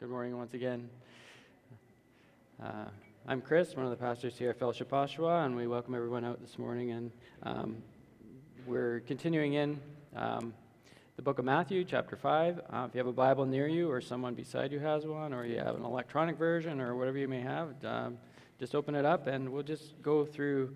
Good 0.00 0.08
morning 0.08 0.34
once 0.38 0.54
again. 0.54 0.88
Uh, 2.58 2.86
I'm 3.28 3.42
Chris, 3.42 3.76
one 3.76 3.84
of 3.84 3.90
the 3.90 3.98
pastors 3.98 4.34
here 4.38 4.48
at 4.48 4.58
Fellowship 4.58 4.90
Oshawa, 4.90 5.44
and 5.44 5.54
we 5.54 5.66
welcome 5.66 5.94
everyone 5.94 6.24
out 6.24 6.40
this 6.40 6.58
morning. 6.58 6.92
And 6.92 7.12
um, 7.42 7.76
we're 8.66 9.00
continuing 9.00 9.52
in 9.52 9.78
um, 10.16 10.54
the 11.16 11.22
book 11.22 11.38
of 11.38 11.44
Matthew, 11.44 11.84
chapter 11.84 12.16
5. 12.16 12.60
Uh, 12.60 12.86
if 12.88 12.94
you 12.94 12.98
have 12.98 13.08
a 13.08 13.12
Bible 13.12 13.44
near 13.44 13.68
you, 13.68 13.90
or 13.90 14.00
someone 14.00 14.32
beside 14.32 14.72
you 14.72 14.78
has 14.78 15.04
one, 15.04 15.34
or 15.34 15.44
you 15.44 15.58
have 15.58 15.74
an 15.74 15.84
electronic 15.84 16.38
version, 16.38 16.80
or 16.80 16.96
whatever 16.96 17.18
you 17.18 17.28
may 17.28 17.42
have, 17.42 17.74
um, 17.84 18.16
just 18.58 18.74
open 18.74 18.94
it 18.94 19.04
up 19.04 19.26
and 19.26 19.50
we'll 19.50 19.62
just 19.62 20.00
go 20.00 20.24
through 20.24 20.74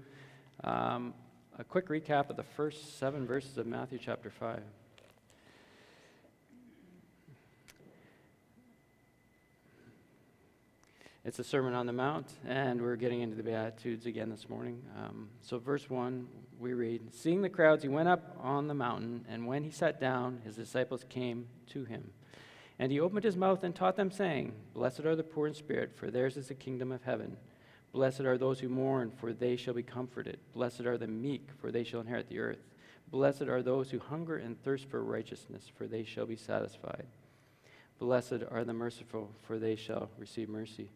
um, 0.65 1.15
a 1.59 1.65
quick 1.65 1.89
recap 1.89 2.29
of 2.29 2.37
the 2.37 2.43
first 2.43 2.99
seven 2.99 3.27
verses 3.27 3.57
of 3.57 3.67
Matthew, 3.67 3.99
chapter 3.99 4.29
5. 4.29 4.61
It's 11.27 11.39
a 11.39 11.45
Sermon 11.45 11.73
on 11.73 11.87
the 11.87 11.93
Mount, 11.95 12.31
and 12.47 12.83
we're 12.83 12.97
getting 12.97 13.23
into 13.23 13.35
the 13.35 13.43
Beatitudes 13.43 14.05
again 14.05 14.29
this 14.29 14.47
morning. 14.51 14.83
Um, 14.95 15.31
so, 15.41 15.59
verse 15.59 15.89
1, 15.89 16.29
we 16.59 16.75
read 16.75 17.15
Seeing 17.15 17.41
the 17.41 17.49
crowds, 17.49 17.83
he 17.83 17.89
went 17.89 18.11
up 18.11 18.37
on 18.43 18.69
the 18.69 18.75
mountain, 18.75 19.25
and 19.27 19.47
when 19.47 19.65
he 19.65 19.71
sat 19.71 19.99
down, 19.99 20.43
his 20.45 20.55
disciples 20.55 21.03
came 21.09 21.47
to 21.69 21.85
him. 21.85 22.11
And 22.79 22.93
he 22.93 23.01
opened 23.01 23.25
his 23.25 23.39
mouth 23.39 23.65
and 23.65 23.75
taught 23.75 23.97
them, 23.97 24.11
saying, 24.11 24.53
Blessed 24.75 25.07
are 25.07 25.17
the 25.17 25.23
poor 25.23 25.47
in 25.47 25.55
spirit, 25.55 25.97
for 25.97 26.11
theirs 26.11 26.37
is 26.37 26.49
the 26.49 26.55
kingdom 26.55 26.93
of 26.93 27.05
heaven. 27.05 27.39
Blessed 27.95 28.21
are 28.21 28.37
those 28.37 28.61
who 28.61 28.69
mourn, 28.69 29.11
for 29.11 29.33
they 29.33 29.57
shall 29.57 29.73
be 29.73 29.83
comforted. 29.83 30.37
Blessed 30.53 30.83
are 30.83 30.99
the 30.99 31.07
meek, 31.07 31.49
for 31.59 31.73
they 31.73 31.85
shall 31.85 32.01
inherit 32.01 32.29
the 32.29 32.41
earth. 32.41 32.69
Blessed 33.11 33.45
are 33.45 33.63
those 33.63 33.91
who 33.91 33.99
hunger 33.99 34.37
and 34.37 34.63
thirst 34.63 34.91
for 34.91 35.03
righteousness, 35.03 35.73
for 35.75 35.87
they 35.87 36.05
shall 36.05 36.27
be 36.27 36.37
satisfied. 36.37 37.07
Blessed 37.99 38.43
are 38.51 38.65
the 38.65 38.75
merciful, 38.75 39.31
for 39.41 39.59
they 39.59 39.75
shall 39.75 40.11
receive 40.19 40.51
mercy. 40.51 40.91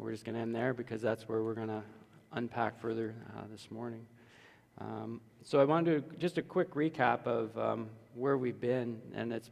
We're 0.00 0.12
just 0.12 0.24
going 0.24 0.34
to 0.34 0.40
end 0.40 0.54
there 0.54 0.72
because 0.72 1.02
that's 1.02 1.28
where 1.28 1.42
we're 1.42 1.52
going 1.52 1.68
to 1.68 1.82
unpack 2.32 2.80
further 2.80 3.14
uh, 3.36 3.42
this 3.52 3.70
morning. 3.70 4.06
Um, 4.78 5.20
so 5.42 5.60
I 5.60 5.64
wanted 5.64 6.10
to 6.10 6.16
just 6.16 6.38
a 6.38 6.42
quick 6.42 6.72
recap 6.72 7.26
of 7.26 7.56
um, 7.58 7.90
where 8.14 8.38
we've 8.38 8.58
been, 8.58 8.98
and 9.14 9.30
it's 9.30 9.50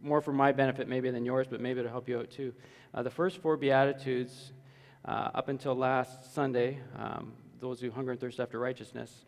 more 0.00 0.20
for 0.20 0.32
my 0.32 0.52
benefit 0.52 0.86
maybe 0.86 1.10
than 1.10 1.24
yours, 1.24 1.48
but 1.50 1.60
maybe 1.60 1.80
it'll 1.80 1.90
help 1.90 2.08
you 2.08 2.20
out 2.20 2.30
too. 2.30 2.54
Uh, 2.94 3.02
the 3.02 3.10
first 3.10 3.38
four 3.38 3.56
Beatitudes 3.56 4.52
uh, 5.04 5.30
up 5.34 5.48
until 5.48 5.74
last 5.74 6.32
Sunday, 6.32 6.78
um, 6.96 7.32
those 7.58 7.80
who 7.80 7.90
hunger 7.90 8.12
and 8.12 8.20
thirst 8.20 8.38
after 8.38 8.60
righteousness, 8.60 9.24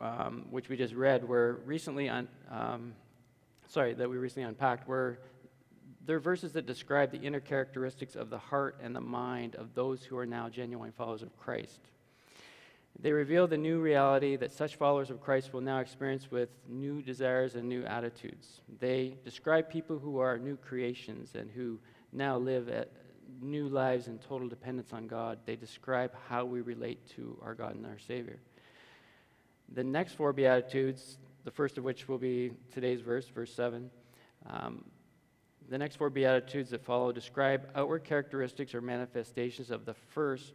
um, 0.00 0.46
which 0.50 0.68
we 0.68 0.76
just 0.76 0.94
read, 0.94 1.22
were 1.22 1.60
recently 1.64 2.08
un- 2.08 2.26
um, 2.50 2.94
sorry 3.68 3.94
that 3.94 4.10
we 4.10 4.16
recently 4.16 4.48
unpacked, 4.48 4.88
were 4.88 5.20
they're 6.06 6.20
verses 6.20 6.52
that 6.52 6.66
describe 6.66 7.10
the 7.10 7.20
inner 7.20 7.40
characteristics 7.40 8.14
of 8.14 8.30
the 8.30 8.38
heart 8.38 8.78
and 8.82 8.94
the 8.94 9.00
mind 9.00 9.56
of 9.56 9.74
those 9.74 10.04
who 10.04 10.16
are 10.18 10.26
now 10.26 10.48
genuine 10.48 10.92
followers 10.92 11.22
of 11.22 11.36
Christ. 11.36 11.80
They 13.00 13.12
reveal 13.12 13.46
the 13.46 13.58
new 13.58 13.80
reality 13.80 14.36
that 14.36 14.52
such 14.52 14.76
followers 14.76 15.10
of 15.10 15.20
Christ 15.20 15.52
will 15.52 15.60
now 15.60 15.80
experience 15.80 16.30
with 16.30 16.48
new 16.68 17.02
desires 17.02 17.56
and 17.56 17.68
new 17.68 17.84
attitudes. 17.84 18.60
They 18.78 19.16
describe 19.24 19.68
people 19.68 19.98
who 19.98 20.18
are 20.18 20.38
new 20.38 20.56
creations 20.56 21.34
and 21.34 21.50
who 21.50 21.80
now 22.12 22.36
live 22.36 22.70
new 23.42 23.68
lives 23.68 24.06
in 24.06 24.18
total 24.18 24.48
dependence 24.48 24.92
on 24.92 25.08
God. 25.08 25.38
They 25.44 25.56
describe 25.56 26.12
how 26.28 26.44
we 26.44 26.60
relate 26.60 27.06
to 27.16 27.36
our 27.42 27.54
God 27.54 27.74
and 27.74 27.84
our 27.86 27.98
Savior. 27.98 28.38
The 29.72 29.82
next 29.82 30.12
four 30.12 30.32
Beatitudes, 30.32 31.18
the 31.44 31.50
first 31.50 31.78
of 31.78 31.84
which 31.84 32.06
will 32.06 32.18
be 32.18 32.52
today's 32.72 33.00
verse, 33.00 33.26
verse 33.26 33.52
7, 33.52 33.90
um, 34.48 34.84
the 35.68 35.78
next 35.78 35.96
four 35.96 36.10
Beatitudes 36.10 36.70
that 36.70 36.84
follow 36.84 37.12
describe 37.12 37.68
outward 37.74 38.04
characteristics 38.04 38.74
or 38.74 38.80
manifestations 38.80 39.70
of 39.70 39.84
the 39.84 39.94
first 39.94 40.54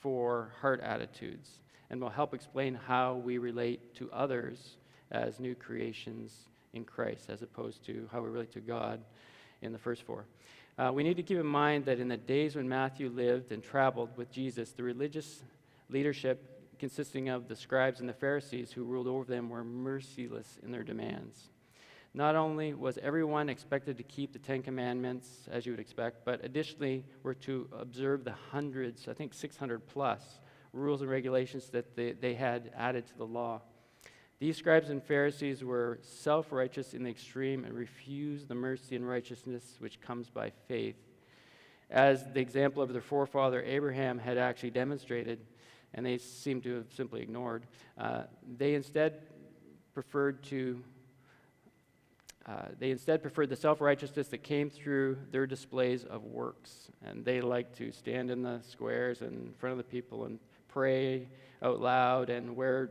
four 0.00 0.52
heart 0.60 0.80
attitudes 0.80 1.60
and 1.90 2.00
will 2.00 2.10
help 2.10 2.34
explain 2.34 2.74
how 2.74 3.14
we 3.16 3.38
relate 3.38 3.94
to 3.96 4.10
others 4.12 4.76
as 5.10 5.38
new 5.38 5.54
creations 5.54 6.48
in 6.72 6.84
Christ, 6.84 7.28
as 7.28 7.42
opposed 7.42 7.84
to 7.86 8.08
how 8.10 8.20
we 8.20 8.28
relate 8.28 8.52
to 8.52 8.60
God 8.60 9.00
in 9.62 9.72
the 9.72 9.78
first 9.78 10.02
four. 10.02 10.24
Uh, 10.78 10.90
we 10.92 11.02
need 11.02 11.16
to 11.16 11.22
keep 11.22 11.38
in 11.38 11.46
mind 11.46 11.84
that 11.86 12.00
in 12.00 12.08
the 12.08 12.16
days 12.16 12.56
when 12.56 12.68
Matthew 12.68 13.08
lived 13.08 13.52
and 13.52 13.62
traveled 13.62 14.10
with 14.16 14.30
Jesus, 14.30 14.72
the 14.72 14.82
religious 14.82 15.42
leadership 15.88 16.56
consisting 16.78 17.28
of 17.28 17.48
the 17.48 17.56
scribes 17.56 18.00
and 18.00 18.08
the 18.08 18.14
Pharisees 18.14 18.72
who 18.72 18.84
ruled 18.84 19.06
over 19.06 19.24
them 19.24 19.48
were 19.48 19.64
merciless 19.64 20.58
in 20.62 20.72
their 20.72 20.82
demands. 20.82 21.50
Not 22.16 22.34
only 22.34 22.72
was 22.72 22.98
everyone 23.02 23.50
expected 23.50 23.98
to 23.98 24.02
keep 24.02 24.32
the 24.32 24.38
Ten 24.38 24.62
Commandments, 24.62 25.28
as 25.52 25.66
you 25.66 25.72
would 25.72 25.80
expect, 25.80 26.24
but 26.24 26.42
additionally 26.42 27.04
were 27.22 27.34
to 27.34 27.68
observe 27.78 28.24
the 28.24 28.32
hundreds, 28.32 29.06
I 29.06 29.12
think 29.12 29.34
600 29.34 29.86
plus, 29.86 30.40
rules 30.72 31.02
and 31.02 31.10
regulations 31.10 31.68
that 31.70 31.94
they, 31.94 32.12
they 32.12 32.32
had 32.32 32.72
added 32.74 33.06
to 33.08 33.18
the 33.18 33.26
law. 33.26 33.60
These 34.38 34.56
scribes 34.56 34.88
and 34.88 35.02
Pharisees 35.02 35.62
were 35.62 35.98
self 36.00 36.52
righteous 36.52 36.94
in 36.94 37.02
the 37.02 37.10
extreme 37.10 37.66
and 37.66 37.74
refused 37.74 38.48
the 38.48 38.54
mercy 38.54 38.96
and 38.96 39.06
righteousness 39.06 39.76
which 39.78 40.00
comes 40.00 40.30
by 40.30 40.52
faith. 40.68 40.96
As 41.90 42.24
the 42.32 42.40
example 42.40 42.82
of 42.82 42.94
their 42.94 43.02
forefather 43.02 43.62
Abraham 43.62 44.18
had 44.18 44.38
actually 44.38 44.70
demonstrated, 44.70 45.40
and 45.92 46.06
they 46.06 46.16
seem 46.16 46.62
to 46.62 46.76
have 46.76 46.92
simply 46.94 47.20
ignored, 47.20 47.66
uh, 47.98 48.22
they 48.56 48.72
instead 48.72 49.20
preferred 49.92 50.42
to 50.44 50.82
uh, 52.48 52.66
they 52.78 52.90
instead 52.90 53.22
preferred 53.22 53.48
the 53.48 53.56
self 53.56 53.80
righteousness 53.80 54.28
that 54.28 54.38
came 54.38 54.70
through 54.70 55.18
their 55.32 55.46
displays 55.46 56.04
of 56.04 56.22
works. 56.24 56.90
And 57.04 57.24
they 57.24 57.40
liked 57.40 57.76
to 57.78 57.90
stand 57.90 58.30
in 58.30 58.42
the 58.42 58.60
squares 58.68 59.20
and 59.20 59.48
in 59.48 59.52
front 59.54 59.72
of 59.72 59.78
the 59.78 59.90
people 59.90 60.26
and 60.26 60.38
pray 60.68 61.26
out 61.62 61.80
loud 61.80 62.30
and 62.30 62.54
wear 62.54 62.90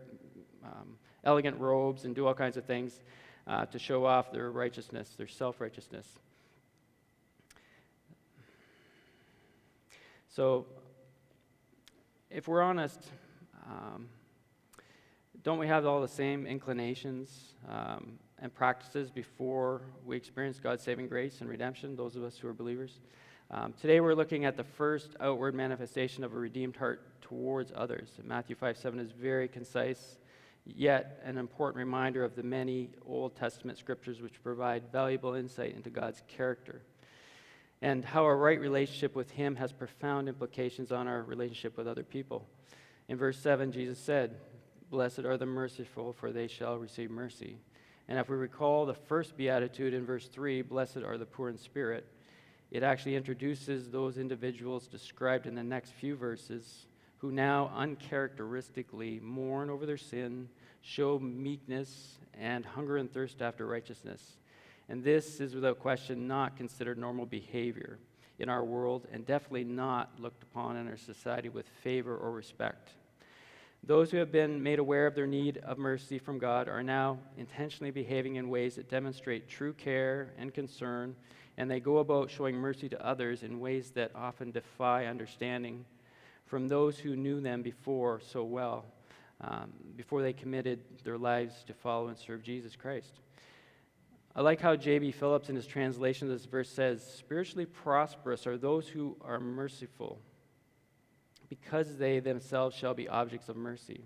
um, 0.63 0.97
elegant 1.23 1.57
robes 1.59 2.03
and 2.03 2.13
do 2.13 2.27
all 2.27 2.33
kinds 2.33 2.57
of 2.57 2.65
things 2.65 2.99
uh, 3.47 3.65
to 3.67 3.79
show 3.79 4.05
off 4.05 4.31
their 4.31 4.51
righteousness, 4.51 5.13
their 5.17 5.27
self 5.27 5.61
righteousness. 5.61 6.07
So, 10.27 10.65
if 12.29 12.49
we're 12.49 12.61
honest, 12.61 12.99
um, 13.65 14.09
don't 15.43 15.59
we 15.59 15.67
have 15.67 15.85
all 15.85 16.01
the 16.01 16.09
same 16.09 16.45
inclinations? 16.45 17.53
Um, 17.69 18.19
and 18.39 18.53
practices 18.53 19.09
before 19.09 19.81
we 20.05 20.17
experience 20.17 20.59
God's 20.59 20.83
saving 20.83 21.07
grace 21.07 21.41
and 21.41 21.49
redemption, 21.49 21.95
those 21.95 22.15
of 22.15 22.23
us 22.23 22.37
who 22.37 22.47
are 22.47 22.53
believers. 22.53 22.99
Um, 23.51 23.73
today 23.79 23.99
we're 23.99 24.15
looking 24.15 24.45
at 24.45 24.57
the 24.57 24.63
first 24.63 25.15
outward 25.19 25.55
manifestation 25.55 26.23
of 26.23 26.33
a 26.33 26.37
redeemed 26.37 26.75
heart 26.75 27.21
towards 27.21 27.71
others. 27.75 28.09
Matthew 28.23 28.55
5 28.55 28.77
7 28.77 28.99
is 28.99 29.11
very 29.11 29.47
concise, 29.47 30.17
yet 30.65 31.21
an 31.23 31.37
important 31.37 31.77
reminder 31.77 32.23
of 32.23 32.35
the 32.35 32.43
many 32.43 32.89
Old 33.05 33.35
Testament 33.35 33.77
scriptures 33.77 34.21
which 34.21 34.43
provide 34.43 34.91
valuable 34.91 35.35
insight 35.35 35.75
into 35.75 35.89
God's 35.89 36.21
character 36.27 36.81
and 37.81 38.03
how 38.03 38.25
a 38.25 38.35
right 38.35 38.59
relationship 38.59 39.15
with 39.15 39.31
Him 39.31 39.55
has 39.57 39.71
profound 39.71 40.27
implications 40.27 40.91
on 40.91 41.07
our 41.07 41.21
relationship 41.21 41.77
with 41.77 41.87
other 41.87 42.03
people. 42.03 42.47
In 43.07 43.17
verse 43.17 43.37
7, 43.39 43.71
Jesus 43.71 43.99
said, 43.99 44.35
Blessed 44.89 45.19
are 45.19 45.37
the 45.37 45.45
merciful, 45.45 46.13
for 46.13 46.31
they 46.31 46.47
shall 46.47 46.77
receive 46.77 47.11
mercy. 47.11 47.57
And 48.07 48.19
if 48.19 48.29
we 48.29 48.35
recall 48.35 48.85
the 48.85 48.93
first 48.93 49.35
beatitude 49.35 49.93
in 49.93 50.05
verse 50.05 50.27
3, 50.27 50.61
blessed 50.61 50.97
are 50.97 51.17
the 51.17 51.25
poor 51.25 51.49
in 51.49 51.57
spirit, 51.57 52.05
it 52.71 52.83
actually 52.83 53.15
introduces 53.15 53.89
those 53.89 54.17
individuals 54.17 54.87
described 54.87 55.47
in 55.47 55.55
the 55.55 55.63
next 55.63 55.91
few 55.93 56.15
verses 56.15 56.87
who 57.17 57.31
now 57.31 57.71
uncharacteristically 57.75 59.19
mourn 59.21 59.69
over 59.69 59.85
their 59.85 59.97
sin, 59.97 60.49
show 60.81 61.17
meekness, 61.17 62.17
and 62.39 62.65
hunger 62.65 62.97
and 62.97 63.11
thirst 63.11 63.41
after 63.41 63.65
righteousness. 63.65 64.37
And 64.89 65.03
this 65.03 65.39
is 65.39 65.55
without 65.55 65.79
question 65.79 66.27
not 66.27 66.57
considered 66.57 66.97
normal 66.97 67.25
behavior 67.25 67.97
in 68.37 68.49
our 68.49 68.63
world 68.63 69.07
and 69.11 69.25
definitely 69.25 69.63
not 69.63 70.11
looked 70.19 70.43
upon 70.43 70.77
in 70.77 70.87
our 70.87 70.97
society 70.97 71.49
with 71.49 71.67
favor 71.81 72.15
or 72.15 72.31
respect. 72.31 72.91
Those 73.87 74.09
who 74.09 74.17
have 74.17 74.31
been 74.31 74.63
made 74.63 74.79
aware 74.79 75.05
of 75.05 75.13
their 75.13 75.27
need 75.27 75.57
of 75.59 75.77
mercy 75.77 76.17
from 76.17 76.39
God 76.39 76.67
are 76.67 76.81
now 76.81 77.19
intentionally 77.37 77.91
behaving 77.91 78.35
in 78.35 78.49
ways 78.49 78.77
that 78.77 78.89
demonstrate 78.89 79.47
true 79.47 79.73
care 79.73 80.33
and 80.39 80.51
concern, 80.51 81.15
and 81.57 81.69
they 81.69 81.79
go 81.79 81.99
about 81.99 82.31
showing 82.31 82.55
mercy 82.55 82.89
to 82.89 83.05
others 83.05 83.43
in 83.43 83.59
ways 83.59 83.91
that 83.91 84.09
often 84.15 84.49
defy 84.49 85.05
understanding 85.05 85.85
from 86.47 86.67
those 86.67 86.97
who 86.97 87.15
knew 87.15 87.39
them 87.39 87.61
before 87.61 88.19
so 88.21 88.43
well, 88.43 88.85
um, 89.41 89.71
before 89.95 90.23
they 90.23 90.33
committed 90.33 90.79
their 91.03 91.19
lives 91.19 91.63
to 91.67 91.73
follow 91.75 92.07
and 92.07 92.17
serve 92.17 92.41
Jesus 92.41 92.75
Christ. 92.75 93.19
I 94.35 94.41
like 94.41 94.61
how 94.61 94.75
J.B. 94.75 95.11
Phillips, 95.11 95.49
in 95.49 95.55
his 95.55 95.67
translation 95.67 96.27
of 96.27 96.33
this 96.33 96.47
verse, 96.47 96.69
says, 96.69 97.05
Spiritually 97.05 97.67
prosperous 97.67 98.47
are 98.47 98.57
those 98.57 98.87
who 98.87 99.15
are 99.21 99.39
merciful 99.39 100.19
because 101.49 101.97
they 101.97 102.19
themselves 102.19 102.75
shall 102.75 102.93
be 102.93 103.07
objects 103.07 103.49
of 103.49 103.55
mercy. 103.55 104.01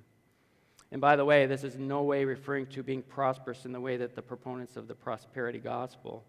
And 0.91 0.99
by 0.99 1.15
the 1.15 1.25
way, 1.25 1.45
this 1.45 1.63
is 1.63 1.77
no 1.77 2.01
way 2.01 2.25
referring 2.25 2.65
to 2.67 2.83
being 2.83 3.03
prosperous 3.03 3.65
in 3.65 3.71
the 3.71 3.79
way 3.79 3.97
that 3.97 4.15
the 4.15 4.21
proponents 4.21 4.75
of 4.75 4.87
the 4.87 4.95
prosperity 4.95 5.59
gospel 5.59 6.25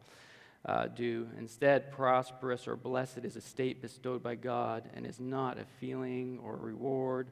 uh, 0.66 0.86
do. 0.88 1.28
Instead, 1.38 1.90
prosperous 1.90 2.68
or 2.68 2.76
blessed 2.76 3.24
is 3.24 3.36
a 3.36 3.40
state 3.40 3.80
bestowed 3.80 4.22
by 4.22 4.34
God 4.34 4.88
and 4.94 5.06
is 5.06 5.18
not 5.18 5.58
a 5.58 5.64
feeling 5.80 6.38
or 6.42 6.56
reward 6.56 7.28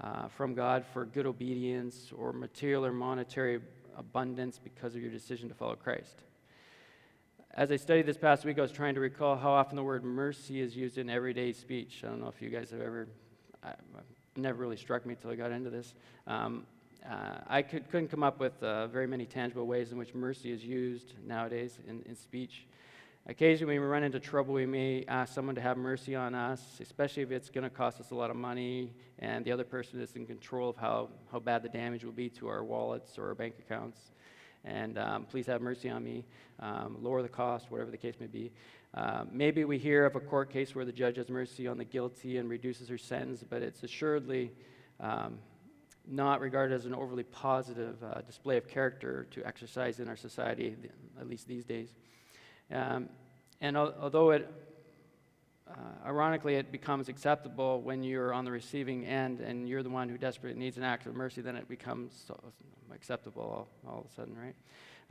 uh, 0.00 0.28
from 0.28 0.54
God 0.54 0.84
for 0.92 1.04
good 1.04 1.26
obedience 1.26 2.12
or 2.16 2.32
material 2.32 2.86
or 2.86 2.92
monetary 2.92 3.60
abundance 3.96 4.58
because 4.62 4.94
of 4.94 5.02
your 5.02 5.10
decision 5.10 5.48
to 5.48 5.54
follow 5.54 5.74
Christ. 5.74 6.22
As 7.54 7.70
I 7.70 7.76
studied 7.76 8.06
this 8.06 8.16
past 8.16 8.46
week, 8.46 8.58
I 8.58 8.62
was 8.62 8.72
trying 8.72 8.94
to 8.94 9.00
recall 9.00 9.36
how 9.36 9.50
often 9.50 9.76
the 9.76 9.82
word 9.82 10.04
mercy 10.04 10.58
is 10.58 10.74
used 10.74 10.96
in 10.96 11.10
everyday 11.10 11.52
speech. 11.52 12.00
I 12.02 12.06
don't 12.06 12.18
know 12.18 12.28
if 12.28 12.40
you 12.40 12.48
guys 12.48 12.70
have 12.70 12.80
ever, 12.80 13.08
I, 13.62 13.74
never 14.36 14.58
really 14.58 14.78
struck 14.78 15.04
me 15.04 15.12
until 15.12 15.32
I 15.32 15.34
got 15.34 15.52
into 15.52 15.68
this. 15.68 15.92
Um, 16.26 16.64
uh, 17.06 17.40
I 17.46 17.60
could, 17.60 17.84
not 17.92 18.10
come 18.10 18.22
up 18.22 18.40
with 18.40 18.62
uh, 18.62 18.86
very 18.86 19.06
many 19.06 19.26
tangible 19.26 19.66
ways 19.66 19.92
in 19.92 19.98
which 19.98 20.14
mercy 20.14 20.50
is 20.50 20.64
used 20.64 21.12
nowadays 21.26 21.78
in, 21.86 22.00
in 22.06 22.16
speech. 22.16 22.66
Occasionally, 23.26 23.74
when 23.74 23.82
we 23.82 23.92
run 23.92 24.02
into 24.02 24.18
trouble, 24.18 24.54
we 24.54 24.64
may 24.64 25.04
ask 25.06 25.34
someone 25.34 25.54
to 25.54 25.60
have 25.60 25.76
mercy 25.76 26.14
on 26.14 26.34
us, 26.34 26.78
especially 26.80 27.22
if 27.22 27.30
it's 27.32 27.50
going 27.50 27.64
to 27.64 27.70
cost 27.70 28.00
us 28.00 28.12
a 28.12 28.14
lot 28.14 28.30
of 28.30 28.36
money 28.36 28.94
and 29.18 29.44
the 29.44 29.52
other 29.52 29.64
person 29.64 30.00
is 30.00 30.16
in 30.16 30.24
control 30.24 30.70
of 30.70 30.76
how, 30.78 31.10
how 31.30 31.38
bad 31.38 31.62
the 31.62 31.68
damage 31.68 32.02
will 32.02 32.12
be 32.12 32.30
to 32.30 32.48
our 32.48 32.64
wallets 32.64 33.18
or 33.18 33.28
our 33.28 33.34
bank 33.34 33.56
accounts. 33.58 34.12
And 34.64 34.98
um, 34.98 35.24
please 35.24 35.46
have 35.46 35.60
mercy 35.60 35.90
on 35.90 36.04
me, 36.04 36.24
um, 36.60 36.96
lower 37.00 37.22
the 37.22 37.28
cost, 37.28 37.70
whatever 37.70 37.90
the 37.90 37.96
case 37.96 38.14
may 38.20 38.26
be. 38.26 38.52
Uh, 38.94 39.24
maybe 39.30 39.64
we 39.64 39.78
hear 39.78 40.04
of 40.04 40.16
a 40.16 40.20
court 40.20 40.50
case 40.50 40.74
where 40.74 40.84
the 40.84 40.92
judge 40.92 41.16
has 41.16 41.28
mercy 41.28 41.66
on 41.66 41.78
the 41.78 41.84
guilty 41.84 42.36
and 42.36 42.48
reduces 42.48 42.88
her 42.88 42.98
sentence, 42.98 43.42
but 43.48 43.62
it's 43.62 43.82
assuredly 43.82 44.52
um, 45.00 45.38
not 46.06 46.40
regarded 46.40 46.74
as 46.74 46.84
an 46.84 46.94
overly 46.94 47.22
positive 47.22 47.96
uh, 48.04 48.20
display 48.22 48.56
of 48.56 48.68
character 48.68 49.26
to 49.30 49.44
exercise 49.46 49.98
in 49.98 50.08
our 50.08 50.16
society, 50.16 50.76
at 51.18 51.28
least 51.28 51.48
these 51.48 51.64
days. 51.64 51.94
Um, 52.70 53.08
and 53.60 53.76
al- 53.76 53.94
although 54.00 54.30
it, 54.30 54.50
uh, 55.72 56.06
ironically, 56.06 56.56
it 56.56 56.70
becomes 56.70 57.08
acceptable 57.08 57.80
when 57.80 58.02
you're 58.02 58.32
on 58.32 58.44
the 58.44 58.50
receiving 58.50 59.06
end 59.06 59.40
and 59.40 59.68
you're 59.68 59.82
the 59.82 59.90
one 59.90 60.08
who 60.08 60.18
desperately 60.18 60.58
needs 60.58 60.76
an 60.76 60.82
act 60.82 61.06
of 61.06 61.14
mercy, 61.14 61.40
then 61.40 61.56
it 61.56 61.68
becomes 61.68 62.30
acceptable 62.94 63.68
all, 63.86 63.90
all, 63.90 64.00
of 64.00 64.06
a 64.06 64.14
sudden, 64.14 64.36
right? 64.36 64.54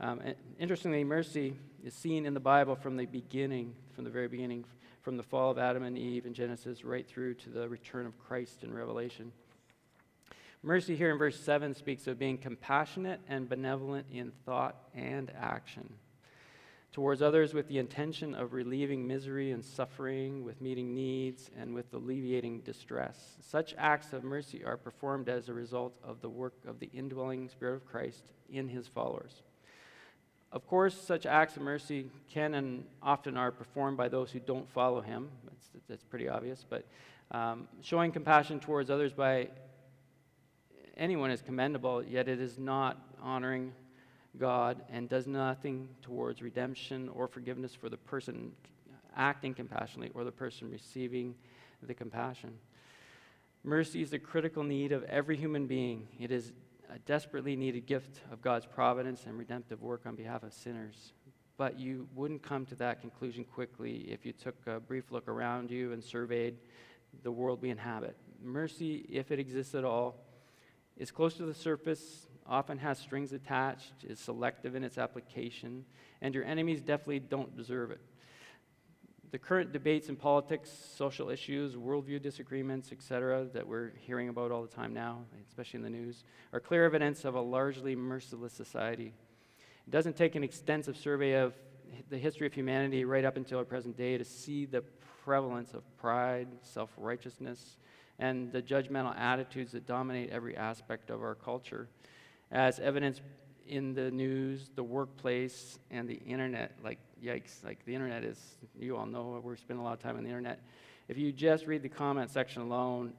Um, 0.00 0.20
interestingly, 0.58 1.04
mercy 1.04 1.54
is 1.84 1.94
seen 1.94 2.26
in 2.26 2.34
the 2.34 2.40
Bible 2.40 2.76
from 2.76 2.96
the 2.96 3.06
beginning, 3.06 3.74
from 3.94 4.04
the 4.04 4.10
very 4.10 4.28
beginning, 4.28 4.64
from 5.02 5.16
the 5.16 5.22
fall 5.22 5.50
of 5.50 5.58
Adam 5.58 5.82
and 5.82 5.98
Eve 5.98 6.26
in 6.26 6.34
Genesis 6.34 6.84
right 6.84 7.06
through 7.06 7.34
to 7.34 7.50
the 7.50 7.68
return 7.68 8.06
of 8.06 8.18
Christ 8.18 8.62
in 8.62 8.72
Revelation. 8.72 9.32
Mercy 10.62 10.94
here 10.94 11.10
in 11.10 11.18
verse 11.18 11.38
7 11.40 11.74
speaks 11.74 12.06
of 12.06 12.18
being 12.18 12.38
compassionate 12.38 13.20
and 13.28 13.48
benevolent 13.48 14.06
in 14.12 14.30
thought 14.44 14.76
and 14.94 15.32
action 15.36 15.92
towards 16.92 17.22
others 17.22 17.54
with 17.54 17.68
the 17.68 17.78
intention 17.78 18.34
of 18.34 18.52
relieving 18.52 19.06
misery 19.06 19.50
and 19.50 19.64
suffering, 19.64 20.44
with 20.44 20.60
meeting 20.60 20.94
needs, 20.94 21.50
and 21.58 21.74
with 21.74 21.92
alleviating 21.94 22.60
distress. 22.60 23.36
Such 23.40 23.74
acts 23.78 24.12
of 24.12 24.22
mercy 24.22 24.62
are 24.64 24.76
performed 24.76 25.30
as 25.30 25.48
a 25.48 25.54
result 25.54 25.94
of 26.04 26.20
the 26.20 26.28
work 26.28 26.54
of 26.66 26.80
the 26.80 26.90
indwelling 26.92 27.48
Spirit 27.48 27.76
of 27.76 27.86
Christ 27.86 28.24
in 28.50 28.68
his 28.68 28.86
followers. 28.86 29.42
Of 30.52 30.66
course, 30.66 30.94
such 30.94 31.24
acts 31.24 31.56
of 31.56 31.62
mercy 31.62 32.10
can 32.28 32.54
and 32.54 32.84
often 33.02 33.38
are 33.38 33.50
performed 33.50 33.96
by 33.96 34.08
those 34.08 34.30
who 34.30 34.38
don't 34.38 34.68
follow 34.68 35.00
him. 35.00 35.30
That's, 35.44 35.84
that's 35.88 36.04
pretty 36.04 36.28
obvious. 36.28 36.62
But 36.68 36.84
um, 37.30 37.68
showing 37.80 38.12
compassion 38.12 38.60
towards 38.60 38.90
others 38.90 39.14
by 39.14 39.48
anyone 40.98 41.30
is 41.30 41.40
commendable, 41.40 42.04
yet 42.04 42.28
it 42.28 42.38
is 42.38 42.58
not 42.58 43.00
honoring 43.22 43.72
God 44.38 44.82
and 44.90 45.08
does 45.08 45.26
nothing 45.26 45.88
towards 46.00 46.42
redemption 46.42 47.08
or 47.10 47.28
forgiveness 47.28 47.74
for 47.74 47.88
the 47.88 47.96
person 47.96 48.52
acting 49.16 49.54
compassionately 49.54 50.10
or 50.14 50.24
the 50.24 50.32
person 50.32 50.70
receiving 50.70 51.34
the 51.82 51.94
compassion. 51.94 52.54
Mercy 53.64 54.02
is 54.02 54.12
a 54.12 54.18
critical 54.18 54.64
need 54.64 54.92
of 54.92 55.04
every 55.04 55.36
human 55.36 55.66
being. 55.66 56.08
It 56.18 56.30
is 56.30 56.52
a 56.92 56.98
desperately 57.00 57.56
needed 57.56 57.86
gift 57.86 58.20
of 58.30 58.42
God's 58.42 58.66
providence 58.66 59.24
and 59.26 59.38
redemptive 59.38 59.82
work 59.82 60.02
on 60.06 60.16
behalf 60.16 60.42
of 60.42 60.52
sinners. 60.52 61.12
But 61.56 61.78
you 61.78 62.08
wouldn't 62.14 62.42
come 62.42 62.66
to 62.66 62.74
that 62.76 63.00
conclusion 63.00 63.44
quickly 63.44 64.06
if 64.10 64.26
you 64.26 64.32
took 64.32 64.56
a 64.66 64.80
brief 64.80 65.12
look 65.12 65.28
around 65.28 65.70
you 65.70 65.92
and 65.92 66.02
surveyed 66.02 66.56
the 67.22 67.30
world 67.30 67.60
we 67.62 67.70
inhabit. 67.70 68.16
Mercy, 68.42 69.06
if 69.08 69.30
it 69.30 69.38
exists 69.38 69.74
at 69.74 69.84
all, 69.84 70.16
is 70.96 71.10
close 71.10 71.34
to 71.34 71.44
the 71.44 71.54
surface, 71.54 72.26
often 72.46 72.78
has 72.78 72.98
strings 72.98 73.32
attached, 73.32 73.92
is 74.04 74.18
selective 74.18 74.74
in 74.74 74.84
its 74.84 74.98
application, 74.98 75.84
and 76.20 76.34
your 76.34 76.44
enemies 76.44 76.80
definitely 76.80 77.20
don't 77.20 77.56
deserve 77.56 77.90
it. 77.90 78.00
The 79.30 79.38
current 79.38 79.72
debates 79.72 80.10
in 80.10 80.16
politics, 80.16 80.70
social 80.94 81.30
issues, 81.30 81.74
worldview 81.74 82.20
disagreements, 82.20 82.92
etc., 82.92 83.46
that 83.54 83.66
we're 83.66 83.92
hearing 83.96 84.28
about 84.28 84.52
all 84.52 84.60
the 84.60 84.68
time 84.68 84.92
now, 84.92 85.20
especially 85.48 85.78
in 85.78 85.84
the 85.84 85.90
news, 85.90 86.24
are 86.52 86.60
clear 86.60 86.84
evidence 86.84 87.24
of 87.24 87.34
a 87.34 87.40
largely 87.40 87.96
merciless 87.96 88.52
society. 88.52 89.14
It 89.86 89.90
doesn't 89.90 90.16
take 90.16 90.34
an 90.34 90.44
extensive 90.44 90.98
survey 90.98 91.32
of 91.32 91.54
the 92.10 92.18
history 92.18 92.46
of 92.46 92.52
humanity 92.52 93.06
right 93.06 93.24
up 93.24 93.38
until 93.38 93.58
our 93.58 93.64
present 93.64 93.96
day 93.96 94.18
to 94.18 94.24
see 94.24 94.66
the 94.66 94.82
prevalence 95.24 95.72
of 95.72 95.82
pride, 95.96 96.48
self 96.62 96.90
righteousness, 96.98 97.78
and 98.18 98.52
the 98.52 98.62
judgmental 98.62 99.18
attitudes 99.18 99.72
that 99.72 99.86
dominate 99.86 100.30
every 100.30 100.56
aspect 100.56 101.10
of 101.10 101.22
our 101.22 101.34
culture, 101.34 101.88
as 102.52 102.78
evidenced 102.78 103.22
in 103.66 103.94
the 103.94 104.10
news, 104.10 104.70
the 104.74 104.82
workplace, 104.82 105.78
and 105.90 106.08
the 106.08 106.20
internet. 106.26 106.76
Like, 106.84 106.98
yikes, 107.24 107.64
like 107.64 107.84
the 107.86 107.94
internet 107.94 108.22
is, 108.22 108.38
you 108.78 108.96
all 108.96 109.06
know, 109.06 109.40
we're 109.42 109.56
spending 109.56 109.80
a 109.80 109.84
lot 109.84 109.94
of 109.94 110.00
time 110.00 110.16
on 110.16 110.22
the 110.22 110.28
internet. 110.28 110.60
If 111.08 111.16
you 111.18 111.32
just 111.32 111.66
read 111.66 111.82
the 111.82 111.88
comment 111.88 112.30
section 112.30 112.62
alone 112.62 113.14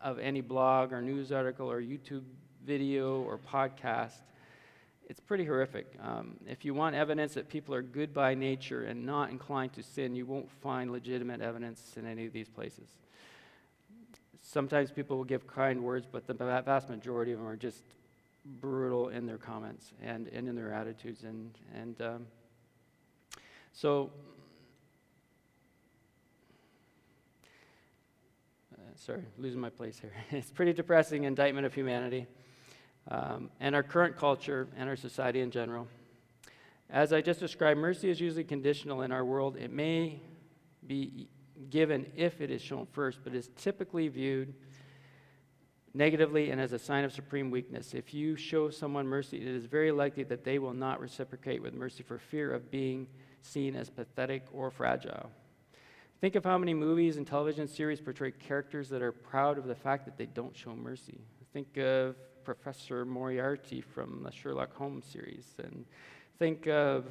of 0.00 0.18
any 0.18 0.42
blog 0.42 0.92
or 0.92 1.00
news 1.00 1.32
article 1.32 1.70
or 1.70 1.80
YouTube 1.80 2.22
video 2.64 3.22
or 3.22 3.38
podcast, 3.38 4.20
it's 5.08 5.20
pretty 5.20 5.44
horrific. 5.44 5.86
Um, 6.02 6.36
if 6.46 6.64
you 6.64 6.74
want 6.74 6.96
evidence 6.96 7.34
that 7.34 7.48
people 7.48 7.74
are 7.74 7.82
good 7.82 8.12
by 8.12 8.34
nature 8.34 8.84
and 8.84 9.06
not 9.06 9.30
inclined 9.30 9.72
to 9.74 9.82
sin, 9.82 10.16
you 10.16 10.26
won't 10.26 10.50
find 10.50 10.90
legitimate 10.90 11.40
evidence 11.40 11.94
in 11.96 12.06
any 12.06 12.26
of 12.26 12.32
these 12.32 12.48
places. 12.48 12.88
Sometimes 14.42 14.90
people 14.90 15.16
will 15.16 15.24
give 15.24 15.46
kind 15.46 15.82
words, 15.82 16.06
but 16.10 16.26
the 16.26 16.34
vast 16.34 16.88
majority 16.90 17.32
of 17.32 17.38
them 17.38 17.48
are 17.48 17.56
just 17.56 17.82
brutal 18.60 19.08
in 19.08 19.26
their 19.26 19.38
comments 19.38 19.92
and, 20.02 20.28
and 20.28 20.48
in 20.48 20.54
their 20.54 20.72
attitudes. 20.72 21.24
And, 21.24 21.50
and 21.74 22.00
um, 22.00 22.26
so, 23.72 24.10
uh, 28.74 28.80
sorry, 28.94 29.24
losing 29.38 29.60
my 29.60 29.70
place 29.70 29.98
here. 29.98 30.12
it's 30.30 30.50
pretty 30.50 30.72
depressing 30.72 31.24
indictment 31.24 31.66
of 31.66 31.74
humanity 31.74 32.26
um, 33.10 33.50
and 33.60 33.74
our 33.74 33.82
current 33.82 34.16
culture 34.16 34.68
and 34.76 34.88
our 34.88 34.96
society 34.96 35.40
in 35.40 35.50
general. 35.50 35.88
As 36.88 37.12
I 37.12 37.20
just 37.20 37.40
described, 37.40 37.80
mercy 37.80 38.10
is 38.10 38.20
usually 38.20 38.44
conditional 38.44 39.02
in 39.02 39.10
our 39.10 39.24
world. 39.24 39.56
It 39.56 39.72
may 39.72 40.20
be 40.86 41.28
given 41.70 42.06
if 42.16 42.40
it 42.40 42.50
is 42.50 42.62
shown 42.62 42.86
first, 42.92 43.18
but 43.24 43.34
is 43.34 43.50
typically 43.56 44.06
viewed 44.08 44.54
negatively 45.96 46.50
and 46.50 46.60
as 46.60 46.72
a 46.72 46.78
sign 46.78 47.04
of 47.04 47.12
supreme 47.12 47.50
weakness. 47.50 47.94
If 47.94 48.12
you 48.12 48.36
show 48.36 48.68
someone 48.68 49.06
mercy, 49.06 49.38
it 49.38 49.46
is 49.46 49.64
very 49.64 49.90
likely 49.90 50.24
that 50.24 50.44
they 50.44 50.58
will 50.58 50.74
not 50.74 51.00
reciprocate 51.00 51.62
with 51.62 51.74
mercy 51.74 52.02
for 52.02 52.18
fear 52.18 52.52
of 52.52 52.70
being 52.70 53.06
seen 53.40 53.74
as 53.74 53.88
pathetic 53.88 54.44
or 54.52 54.70
fragile. 54.70 55.30
Think 56.20 56.34
of 56.34 56.44
how 56.44 56.58
many 56.58 56.74
movies 56.74 57.16
and 57.16 57.26
television 57.26 57.66
series 57.66 58.00
portray 58.00 58.30
characters 58.30 58.88
that 58.90 59.02
are 59.02 59.12
proud 59.12 59.58
of 59.58 59.66
the 59.66 59.74
fact 59.74 60.04
that 60.04 60.18
they 60.18 60.26
don't 60.26 60.56
show 60.56 60.74
mercy. 60.74 61.20
Think 61.52 61.76
of 61.78 62.16
Professor 62.44 63.04
Moriarty 63.04 63.80
from 63.80 64.22
the 64.22 64.30
Sherlock 64.30 64.74
Holmes 64.74 65.06
series, 65.06 65.54
and 65.58 65.84
think 66.38 66.66
of 66.66 67.06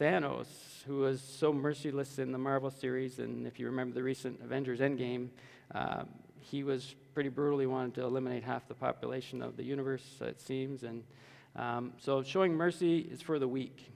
Thanos, 0.00 0.46
who 0.86 0.98
was 0.98 1.20
so 1.20 1.52
merciless 1.52 2.18
in 2.18 2.32
the 2.32 2.38
Marvel 2.38 2.70
series, 2.70 3.18
and 3.18 3.46
if 3.46 3.58
you 3.58 3.66
remember 3.66 3.94
the 3.94 4.02
recent 4.02 4.40
Avengers 4.42 4.80
Endgame, 4.80 5.28
uh, 5.74 6.04
he 6.40 6.62
was 6.62 6.94
pretty 7.18 7.30
brutally 7.30 7.66
wanted 7.66 7.94
to 7.94 8.04
eliminate 8.04 8.44
half 8.44 8.68
the 8.68 8.74
population 8.74 9.42
of 9.42 9.56
the 9.56 9.64
universe, 9.64 10.04
it 10.20 10.40
seems. 10.40 10.84
And 10.84 11.02
um, 11.56 11.92
so 11.98 12.22
showing 12.22 12.54
mercy 12.54 13.00
is 13.00 13.20
for 13.20 13.40
the 13.40 13.48
weak, 13.48 13.90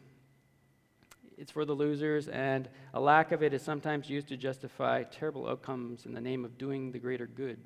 it's 1.39 1.53
for 1.53 1.65
the 1.65 1.73
losers, 1.73 2.27
and 2.27 2.69
a 2.93 2.99
lack 2.99 3.31
of 3.31 3.41
it 3.41 3.55
is 3.55 3.63
sometimes 3.63 4.11
used 4.11 4.27
to 4.31 4.37
justify 4.37 5.05
terrible 5.05 5.49
outcomes 5.49 6.05
in 6.05 6.15
the 6.15 6.21
name 6.21 6.45
of 6.45 6.59
doing 6.59 6.91
the 6.91 6.99
greater 6.99 7.29
good. 7.29 7.59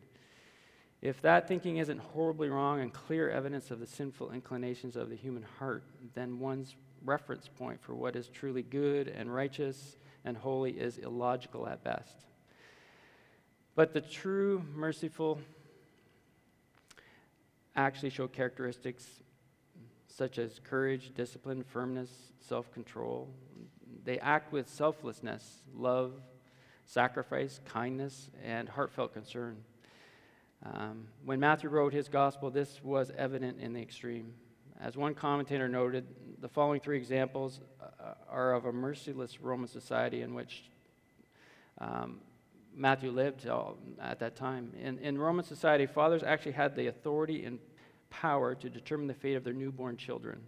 If 1.00 1.22
that 1.22 1.48
thinking 1.48 1.78
isn't 1.78 2.00
horribly 2.00 2.50
wrong 2.50 2.82
and 2.82 2.92
clear 2.92 3.30
evidence 3.30 3.70
of 3.70 3.80
the 3.80 3.86
sinful 3.86 4.32
inclinations 4.32 4.94
of 4.94 5.08
the 5.08 5.16
human 5.16 5.46
heart, 5.58 5.84
then 6.14 6.38
one's 6.38 6.76
reference 7.02 7.48
point 7.48 7.80
for 7.80 7.94
what 7.94 8.14
is 8.14 8.28
truly 8.28 8.62
good 8.62 9.08
and 9.08 9.34
righteous 9.34 9.96
and 10.22 10.36
holy 10.36 10.72
is 10.72 10.98
illogical 10.98 11.66
at 11.66 11.82
best. 11.82 12.26
But 13.76 13.92
the 13.92 14.00
true 14.00 14.64
merciful 14.74 15.38
actually 17.76 18.08
show 18.08 18.26
characteristics 18.26 19.06
such 20.08 20.38
as 20.38 20.58
courage, 20.64 21.12
discipline, 21.14 21.62
firmness, 21.62 22.08
self 22.40 22.72
control. 22.72 23.28
they 24.02 24.18
act 24.20 24.50
with 24.50 24.66
selflessness, 24.66 25.58
love, 25.76 26.14
sacrifice, 26.86 27.60
kindness, 27.66 28.30
and 28.42 28.66
heartfelt 28.66 29.12
concern. 29.12 29.58
Um, 30.64 31.08
when 31.24 31.38
Matthew 31.38 31.68
wrote 31.68 31.92
his 31.92 32.08
gospel, 32.08 32.50
this 32.50 32.80
was 32.82 33.12
evident 33.18 33.60
in 33.60 33.74
the 33.74 33.82
extreme. 33.82 34.32
As 34.80 34.96
one 34.96 35.12
commentator 35.12 35.68
noted, 35.68 36.06
the 36.40 36.48
following 36.48 36.80
three 36.80 36.96
examples 36.96 37.60
uh, 37.82 38.14
are 38.26 38.54
of 38.54 38.64
a 38.64 38.72
merciless 38.72 39.42
Roman 39.42 39.68
society 39.68 40.22
in 40.22 40.34
which 40.34 40.70
um, 41.78 42.20
Matthew 42.76 43.10
lived 43.10 43.46
at 44.00 44.18
that 44.20 44.36
time. 44.36 44.70
In, 44.80 44.98
in 44.98 45.18
Roman 45.18 45.44
society, 45.44 45.86
fathers 45.86 46.22
actually 46.22 46.52
had 46.52 46.76
the 46.76 46.88
authority 46.88 47.44
and 47.44 47.58
power 48.10 48.54
to 48.54 48.68
determine 48.68 49.06
the 49.06 49.14
fate 49.14 49.34
of 49.34 49.44
their 49.44 49.54
newborn 49.54 49.96
children 49.96 50.40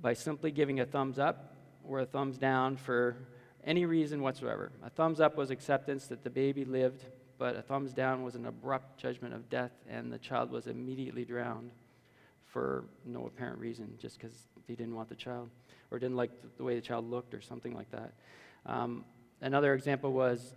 by 0.00 0.14
simply 0.14 0.52
giving 0.52 0.80
a 0.80 0.86
thumbs 0.86 1.18
up 1.18 1.56
or 1.86 2.00
a 2.00 2.06
thumbs 2.06 2.38
down 2.38 2.76
for 2.76 3.16
any 3.64 3.84
reason 3.86 4.22
whatsoever. 4.22 4.70
A 4.84 4.90
thumbs 4.90 5.20
up 5.20 5.36
was 5.36 5.50
acceptance 5.50 6.06
that 6.06 6.22
the 6.22 6.30
baby 6.30 6.64
lived, 6.64 7.04
but 7.38 7.56
a 7.56 7.62
thumbs 7.62 7.92
down 7.92 8.22
was 8.22 8.36
an 8.36 8.46
abrupt 8.46 8.98
judgment 8.98 9.34
of 9.34 9.48
death, 9.50 9.72
and 9.88 10.12
the 10.12 10.18
child 10.18 10.50
was 10.50 10.66
immediately 10.66 11.24
drowned 11.24 11.70
for 12.44 12.84
no 13.04 13.26
apparent 13.26 13.58
reason, 13.58 13.94
just 13.98 14.18
because 14.18 14.46
they 14.68 14.74
didn't 14.74 14.94
want 14.94 15.08
the 15.08 15.16
child 15.16 15.50
or 15.90 15.98
didn't 15.98 16.16
like 16.16 16.30
the 16.56 16.62
way 16.62 16.76
the 16.76 16.80
child 16.80 17.10
looked 17.10 17.34
or 17.34 17.40
something 17.40 17.74
like 17.74 17.90
that. 17.90 18.12
Um, 18.66 19.04
another 19.40 19.74
example 19.74 20.12
was 20.12 20.54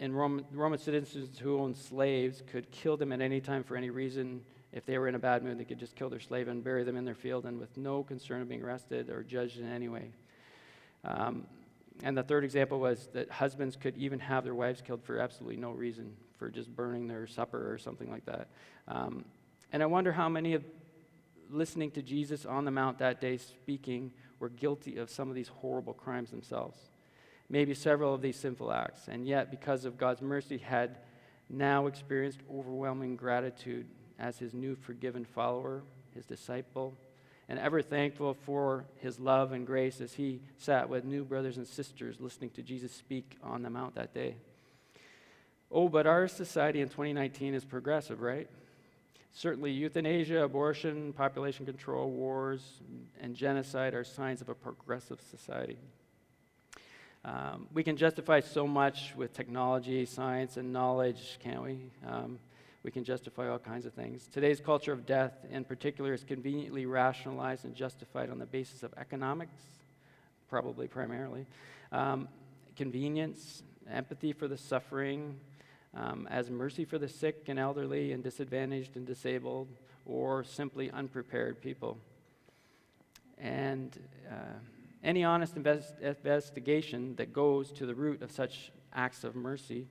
in 0.00 0.14
Roman, 0.14 0.46
Roman 0.50 0.78
citizens 0.78 1.38
who 1.38 1.60
owned 1.60 1.76
slaves 1.76 2.42
could 2.50 2.70
kill 2.70 2.96
them 2.96 3.12
at 3.12 3.20
any 3.20 3.40
time 3.40 3.62
for 3.62 3.76
any 3.76 3.90
reason. 3.90 4.40
If 4.72 4.86
they 4.86 4.96
were 4.98 5.08
in 5.08 5.14
a 5.14 5.18
bad 5.18 5.44
mood, 5.44 5.58
they 5.58 5.64
could 5.64 5.78
just 5.78 5.94
kill 5.94 6.08
their 6.08 6.20
slave 6.20 6.48
and 6.48 6.64
bury 6.64 6.84
them 6.84 6.96
in 6.96 7.04
their 7.04 7.14
field 7.14 7.44
and 7.44 7.60
with 7.60 7.76
no 7.76 8.02
concern 8.02 8.40
of 8.40 8.48
being 8.48 8.62
arrested 8.62 9.10
or 9.10 9.22
judged 9.22 9.58
in 9.58 9.70
any 9.70 9.88
way. 9.88 10.10
Um, 11.04 11.46
and 12.02 12.16
the 12.16 12.22
third 12.22 12.44
example 12.44 12.80
was 12.80 13.10
that 13.12 13.30
husbands 13.30 13.76
could 13.76 13.96
even 13.98 14.18
have 14.20 14.42
their 14.42 14.54
wives 14.54 14.80
killed 14.80 15.04
for 15.04 15.18
absolutely 15.18 15.56
no 15.56 15.72
reason, 15.72 16.16
for 16.38 16.48
just 16.48 16.74
burning 16.74 17.06
their 17.06 17.26
supper 17.26 17.70
or 17.70 17.76
something 17.76 18.10
like 18.10 18.24
that. 18.24 18.48
Um, 18.88 19.26
and 19.70 19.82
I 19.82 19.86
wonder 19.86 20.12
how 20.12 20.30
many 20.30 20.54
of 20.54 20.64
listening 21.50 21.90
to 21.90 22.02
Jesus 22.02 22.46
on 22.46 22.64
the 22.64 22.70
Mount 22.70 22.98
that 23.00 23.20
day 23.20 23.36
speaking 23.36 24.12
were 24.38 24.48
guilty 24.48 24.96
of 24.96 25.10
some 25.10 25.28
of 25.28 25.34
these 25.34 25.48
horrible 25.48 25.92
crimes 25.92 26.30
themselves. 26.30 26.78
Maybe 27.52 27.74
several 27.74 28.14
of 28.14 28.22
these 28.22 28.36
sinful 28.36 28.72
acts. 28.72 29.08
And 29.08 29.26
yet, 29.26 29.50
because 29.50 29.84
of 29.84 29.98
God's 29.98 30.22
mercy, 30.22 30.56
had 30.56 30.98
now 31.48 31.88
experienced 31.88 32.38
overwhelming 32.48 33.16
gratitude 33.16 33.86
as 34.20 34.38
his 34.38 34.54
new 34.54 34.76
forgiven 34.76 35.24
follower, 35.24 35.82
his 36.14 36.24
disciple, 36.24 36.96
and 37.48 37.58
ever 37.58 37.82
thankful 37.82 38.34
for 38.34 38.84
his 38.98 39.18
love 39.18 39.50
and 39.50 39.66
grace 39.66 40.00
as 40.00 40.12
he 40.12 40.40
sat 40.58 40.88
with 40.88 41.04
new 41.04 41.24
brothers 41.24 41.56
and 41.56 41.66
sisters 41.66 42.20
listening 42.20 42.50
to 42.50 42.62
Jesus 42.62 42.92
speak 42.92 43.36
on 43.42 43.64
the 43.64 43.70
Mount 43.70 43.96
that 43.96 44.14
day. 44.14 44.36
Oh, 45.72 45.88
but 45.88 46.06
our 46.06 46.28
society 46.28 46.80
in 46.80 46.88
2019 46.88 47.54
is 47.54 47.64
progressive, 47.64 48.20
right? 48.20 48.48
Certainly, 49.32 49.72
euthanasia, 49.72 50.44
abortion, 50.44 51.12
population 51.12 51.66
control, 51.66 52.10
wars, 52.10 52.80
and 53.20 53.34
genocide 53.34 53.94
are 53.94 54.04
signs 54.04 54.40
of 54.40 54.48
a 54.48 54.54
progressive 54.54 55.20
society. 55.20 55.78
Um, 57.24 57.66
we 57.74 57.82
can 57.82 57.96
justify 57.96 58.40
so 58.40 58.66
much 58.66 59.14
with 59.14 59.34
technology, 59.34 60.06
science, 60.06 60.56
and 60.56 60.72
knowledge, 60.72 61.38
can't 61.42 61.62
we? 61.62 61.78
Um, 62.06 62.38
we 62.82 62.90
can 62.90 63.04
justify 63.04 63.48
all 63.48 63.58
kinds 63.58 63.84
of 63.84 63.92
things. 63.92 64.26
Today's 64.32 64.58
culture 64.58 64.92
of 64.92 65.04
death, 65.04 65.34
in 65.50 65.64
particular, 65.64 66.14
is 66.14 66.24
conveniently 66.24 66.86
rationalized 66.86 67.66
and 67.66 67.74
justified 67.74 68.30
on 68.30 68.38
the 68.38 68.46
basis 68.46 68.82
of 68.82 68.94
economics, 68.96 69.52
probably 70.48 70.88
primarily, 70.88 71.44
um, 71.92 72.26
convenience, 72.74 73.62
empathy 73.90 74.32
for 74.32 74.48
the 74.48 74.56
suffering, 74.56 75.38
um, 75.94 76.26
as 76.30 76.48
mercy 76.48 76.86
for 76.86 76.98
the 76.98 77.08
sick 77.08 77.44
and 77.48 77.58
elderly 77.58 78.12
and 78.12 78.24
disadvantaged 78.24 78.96
and 78.96 79.06
disabled, 79.06 79.68
or 80.06 80.42
simply 80.42 80.90
unprepared 80.90 81.60
people. 81.60 81.98
And 83.36 83.98
uh, 84.30 84.34
any 85.02 85.24
honest 85.24 85.56
invest- 85.56 85.94
investigation 86.00 87.14
that 87.16 87.32
goes 87.32 87.72
to 87.72 87.86
the 87.86 87.94
root 87.94 88.22
of 88.22 88.30
such 88.30 88.72
acts 88.92 89.24
of 89.24 89.34
mercy 89.34 89.86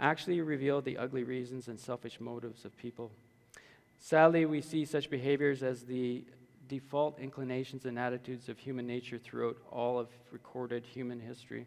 actually 0.00 0.40
reveal 0.40 0.80
the 0.80 0.96
ugly 0.96 1.24
reasons 1.24 1.68
and 1.68 1.78
selfish 1.78 2.20
motives 2.20 2.64
of 2.64 2.76
people. 2.76 3.10
Sadly, 3.98 4.46
we 4.46 4.60
see 4.60 4.84
such 4.84 5.10
behaviors 5.10 5.62
as 5.62 5.82
the 5.82 6.24
default 6.68 7.18
inclinations 7.18 7.84
and 7.84 7.98
attitudes 7.98 8.48
of 8.48 8.58
human 8.58 8.86
nature 8.86 9.18
throughout 9.18 9.56
all 9.72 9.98
of 9.98 10.08
recorded 10.30 10.84
human 10.84 11.18
history. 11.18 11.66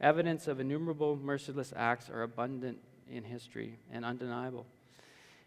Evidence 0.00 0.48
of 0.48 0.60
innumerable 0.60 1.16
merciless 1.16 1.72
acts 1.76 2.08
are 2.08 2.22
abundant 2.22 2.78
in 3.10 3.24
history 3.24 3.78
and 3.92 4.04
undeniable. 4.04 4.64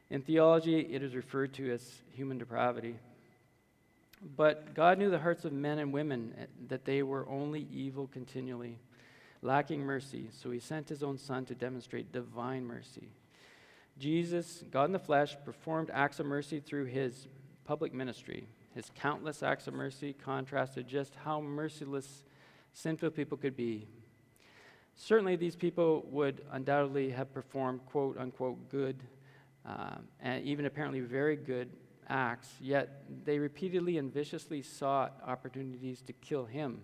In 0.10 0.22
theology, 0.22 0.80
it 0.80 1.02
is 1.02 1.16
referred 1.16 1.54
to 1.54 1.72
as 1.72 2.02
human 2.12 2.38
depravity. 2.38 2.96
But 4.22 4.76
God 4.76 5.00
knew 5.00 5.10
the 5.10 5.20
hearts 5.20 5.46
of 5.46 5.54
men 5.54 5.80
and 5.80 5.92
women, 5.92 6.34
eh, 6.38 6.46
that 6.68 6.86
they 6.86 7.02
were 7.02 7.28
only 7.28 7.68
evil 7.72 8.08
continually 8.08 8.78
lacking 9.42 9.82
mercy, 9.82 10.30
so 10.32 10.52
he 10.52 10.60
sent 10.60 10.88
his 10.88 11.02
own 11.02 11.18
son 11.18 11.46
to 11.46 11.56
demonstrate 11.56 12.12
divine 12.12 12.64
mercy. 12.64 13.10
Jesus, 13.98 14.64
God 14.72 14.86
in 14.86 14.92
the 14.92 15.00
flesh, 15.00 15.36
performed 15.44 15.90
acts 15.92 16.20
of 16.20 16.28
mercy 16.28 16.60
through 16.60 16.86
his 16.86 17.28
public 17.66 17.94
ministry. 17.94 18.48
His 18.76 18.92
countless 18.96 19.44
acts 19.44 19.68
of 19.68 19.74
mercy 19.74 20.14
contrasted 20.14 20.88
just 20.88 21.16
how 21.16 21.42
merciless 21.42 22.24
sinful 22.74 23.12
people 23.12 23.38
could 23.38 23.56
be. 23.56 23.88
Certainly, 24.96 25.38
these 25.38 25.56
people 25.56 26.06
would 26.12 26.46
undoubtedly 26.52 27.10
have 27.10 27.34
performed 27.34 27.86
quote 27.88 28.18
unquote 28.18 28.70
good, 28.70 29.02
um, 29.66 30.04
and 30.22 30.46
even 30.46 30.66
apparently 30.66 31.00
very 31.00 31.36
good 31.36 31.70
acts, 32.10 32.50
yet 32.60 33.04
they 33.26 33.40
repeatedly 33.40 33.98
and 33.98 34.14
viciously 34.14 34.62
sought 34.62 35.22
opportunities 35.26 36.02
to 36.02 36.14
kill 36.14 36.46
him 36.46 36.82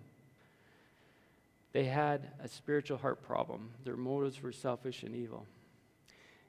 they 1.72 1.84
had 1.84 2.30
a 2.40 2.48
spiritual 2.48 2.98
heart 2.98 3.22
problem. 3.22 3.70
Their 3.84 3.96
motives 3.96 4.42
were 4.42 4.52
selfish 4.52 5.02
and 5.02 5.14
evil. 5.14 5.46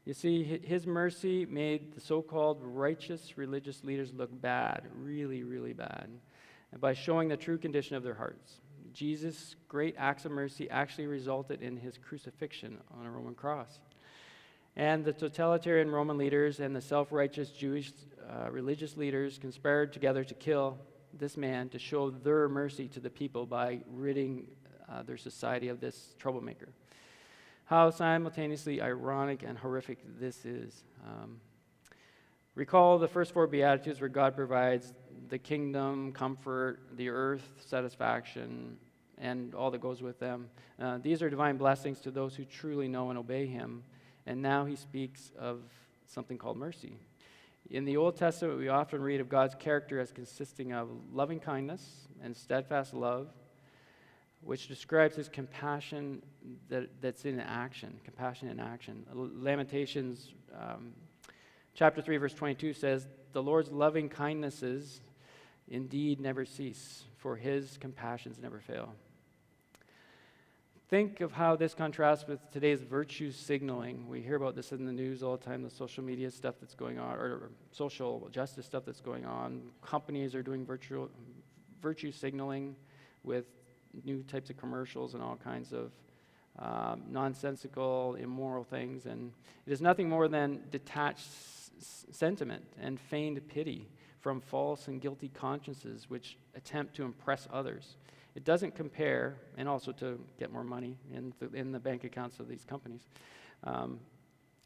You 0.05 0.13
see, 0.13 0.43
his 0.43 0.87
mercy 0.87 1.45
made 1.45 1.93
the 1.93 2.01
so 2.01 2.21
called 2.21 2.59
righteous 2.63 3.37
religious 3.37 3.83
leaders 3.83 4.11
look 4.13 4.29
bad, 4.41 4.87
really, 4.95 5.43
really 5.43 5.73
bad, 5.73 6.09
by 6.79 6.93
showing 6.93 7.27
the 7.27 7.37
true 7.37 7.57
condition 7.57 7.95
of 7.95 8.03
their 8.03 8.13
hearts. 8.13 8.61
Jesus' 8.93 9.55
great 9.67 9.93
acts 9.97 10.25
of 10.25 10.31
mercy 10.31 10.69
actually 10.69 11.05
resulted 11.05 11.61
in 11.61 11.77
his 11.77 11.97
crucifixion 11.97 12.79
on 12.97 13.05
a 13.05 13.11
Roman 13.11 13.35
cross. 13.35 13.79
And 14.79 15.03
the 15.03 15.11
totalitarian 15.11 15.91
Roman 15.91 16.17
leaders 16.17 16.61
and 16.61 16.73
the 16.73 16.79
self 16.79 17.11
righteous 17.11 17.49
Jewish 17.49 17.91
uh, 18.29 18.49
religious 18.49 18.95
leaders 18.95 19.37
conspired 19.37 19.91
together 19.91 20.23
to 20.23 20.33
kill 20.33 20.77
this 21.11 21.35
man 21.35 21.67
to 21.69 21.77
show 21.77 22.09
their 22.09 22.47
mercy 22.47 22.87
to 22.87 23.01
the 23.01 23.09
people 23.09 23.45
by 23.45 23.81
ridding 23.91 24.47
uh, 24.89 25.03
their 25.03 25.17
society 25.17 25.67
of 25.67 25.81
this 25.81 26.15
troublemaker. 26.17 26.69
How 27.65 27.89
simultaneously 27.89 28.81
ironic 28.81 29.43
and 29.43 29.57
horrific 29.57 29.99
this 30.17 30.45
is. 30.45 30.85
Um, 31.05 31.41
recall 32.55 32.99
the 32.99 33.07
first 33.09 33.33
four 33.33 33.47
Beatitudes 33.47 33.99
where 33.99 34.07
God 34.07 34.33
provides 34.33 34.93
the 35.27 35.39
kingdom, 35.39 36.13
comfort, 36.13 36.79
the 36.95 37.09
earth, 37.09 37.43
satisfaction, 37.65 38.77
and 39.17 39.53
all 39.53 39.71
that 39.71 39.81
goes 39.81 40.01
with 40.01 40.21
them. 40.21 40.47
Uh, 40.81 40.99
these 40.99 41.21
are 41.21 41.29
divine 41.29 41.57
blessings 41.57 41.99
to 41.99 42.11
those 42.11 42.33
who 42.33 42.45
truly 42.45 42.87
know 42.87 43.09
and 43.09 43.19
obey 43.19 43.45
Him. 43.45 43.83
And 44.29 44.43
now 44.43 44.63
He 44.65 44.75
speaks 44.75 45.31
of 45.39 45.63
something 46.05 46.37
called 46.37 46.55
mercy. 46.55 46.93
In 47.71 47.83
the 47.83 47.97
Old 47.97 48.15
Testament, 48.15 48.59
we 48.59 48.67
often 48.67 49.01
read 49.01 49.21
of 49.21 49.27
God's 49.27 49.55
character 49.55 49.99
as 49.99 50.11
consisting 50.11 50.71
of 50.71 50.87
loving 51.11 51.39
kindness 51.39 52.07
and 52.23 52.37
steadfast 52.37 52.93
love, 52.93 53.29
which 54.41 54.67
describes 54.67 55.15
his 55.15 55.29
compassion 55.29 56.21
that, 56.69 56.89
that's 57.01 57.25
in 57.25 57.39
action, 57.39 57.99
compassion 58.05 58.49
in 58.49 58.59
action. 58.59 59.03
Lamentations 59.11 60.31
um, 60.55 60.93
chapter 61.73 61.99
3, 61.99 62.17
verse 62.17 62.33
22 62.35 62.73
says, 62.73 63.07
The 63.33 63.41
Lord's 63.41 63.71
loving 63.71 64.09
kindnesses 64.09 65.01
indeed 65.67 66.19
never 66.19 66.45
cease, 66.45 67.03
for 67.17 67.35
his 67.35 67.77
compassions 67.79 68.37
never 68.39 68.59
fail. 68.59 68.93
Think 70.89 71.21
of 71.21 71.31
how 71.31 71.55
this 71.55 71.75
contrasts 71.75 72.27
with 72.27 72.39
today's 72.49 72.81
virtue 72.81 73.31
signaling. 73.31 74.09
We 74.09 74.21
hear 74.21 74.37
about 74.37 74.55
this 74.55 74.71
in 74.71 74.87
the 74.87 74.91
news 74.91 75.21
all 75.21 75.37
the 75.37 75.45
time, 75.45 75.61
the 75.61 75.69
social 75.69 76.03
media 76.03 76.31
stuff 76.31 76.55
that's 76.59 76.73
going 76.73 76.97
on, 76.97 77.13
or 77.13 77.51
social 77.71 78.27
justice 78.31 78.65
stuff 78.65 78.85
that's 78.87 78.99
going 78.99 79.23
on. 79.23 79.61
Companies 79.85 80.33
are 80.33 80.41
doing 80.41 80.65
virtual, 80.65 81.11
virtue 81.79 82.11
signaling 82.11 82.75
with 83.23 83.45
new 84.03 84.23
types 84.23 84.49
of 84.49 84.57
commercials 84.57 85.13
and 85.13 85.21
all 85.21 85.35
kinds 85.35 85.73
of 85.73 85.91
um, 86.57 87.03
nonsensical, 87.07 88.15
immoral 88.15 88.63
things. 88.63 89.05
And 89.05 89.31
it 89.67 89.71
is 89.71 89.81
nothing 89.81 90.09
more 90.09 90.27
than 90.27 90.61
detached 90.71 91.27
s- 91.77 92.07
sentiment 92.11 92.63
and 92.81 92.99
feigned 92.99 93.47
pity 93.47 93.87
from 94.21 94.41
false 94.41 94.87
and 94.87 94.99
guilty 94.99 95.29
consciences 95.35 96.09
which 96.09 96.39
attempt 96.55 96.95
to 96.95 97.03
impress 97.03 97.47
others. 97.53 97.95
It 98.35 98.43
doesn't 98.43 98.75
compare, 98.75 99.37
and 99.57 99.67
also 99.67 99.91
to 99.93 100.19
get 100.37 100.51
more 100.51 100.63
money 100.63 100.97
in 101.13 101.33
the, 101.39 101.51
in 101.57 101.71
the 101.71 101.79
bank 101.79 102.03
accounts 102.03 102.39
of 102.39 102.47
these 102.47 102.63
companies. 102.63 103.01
Um, 103.63 103.99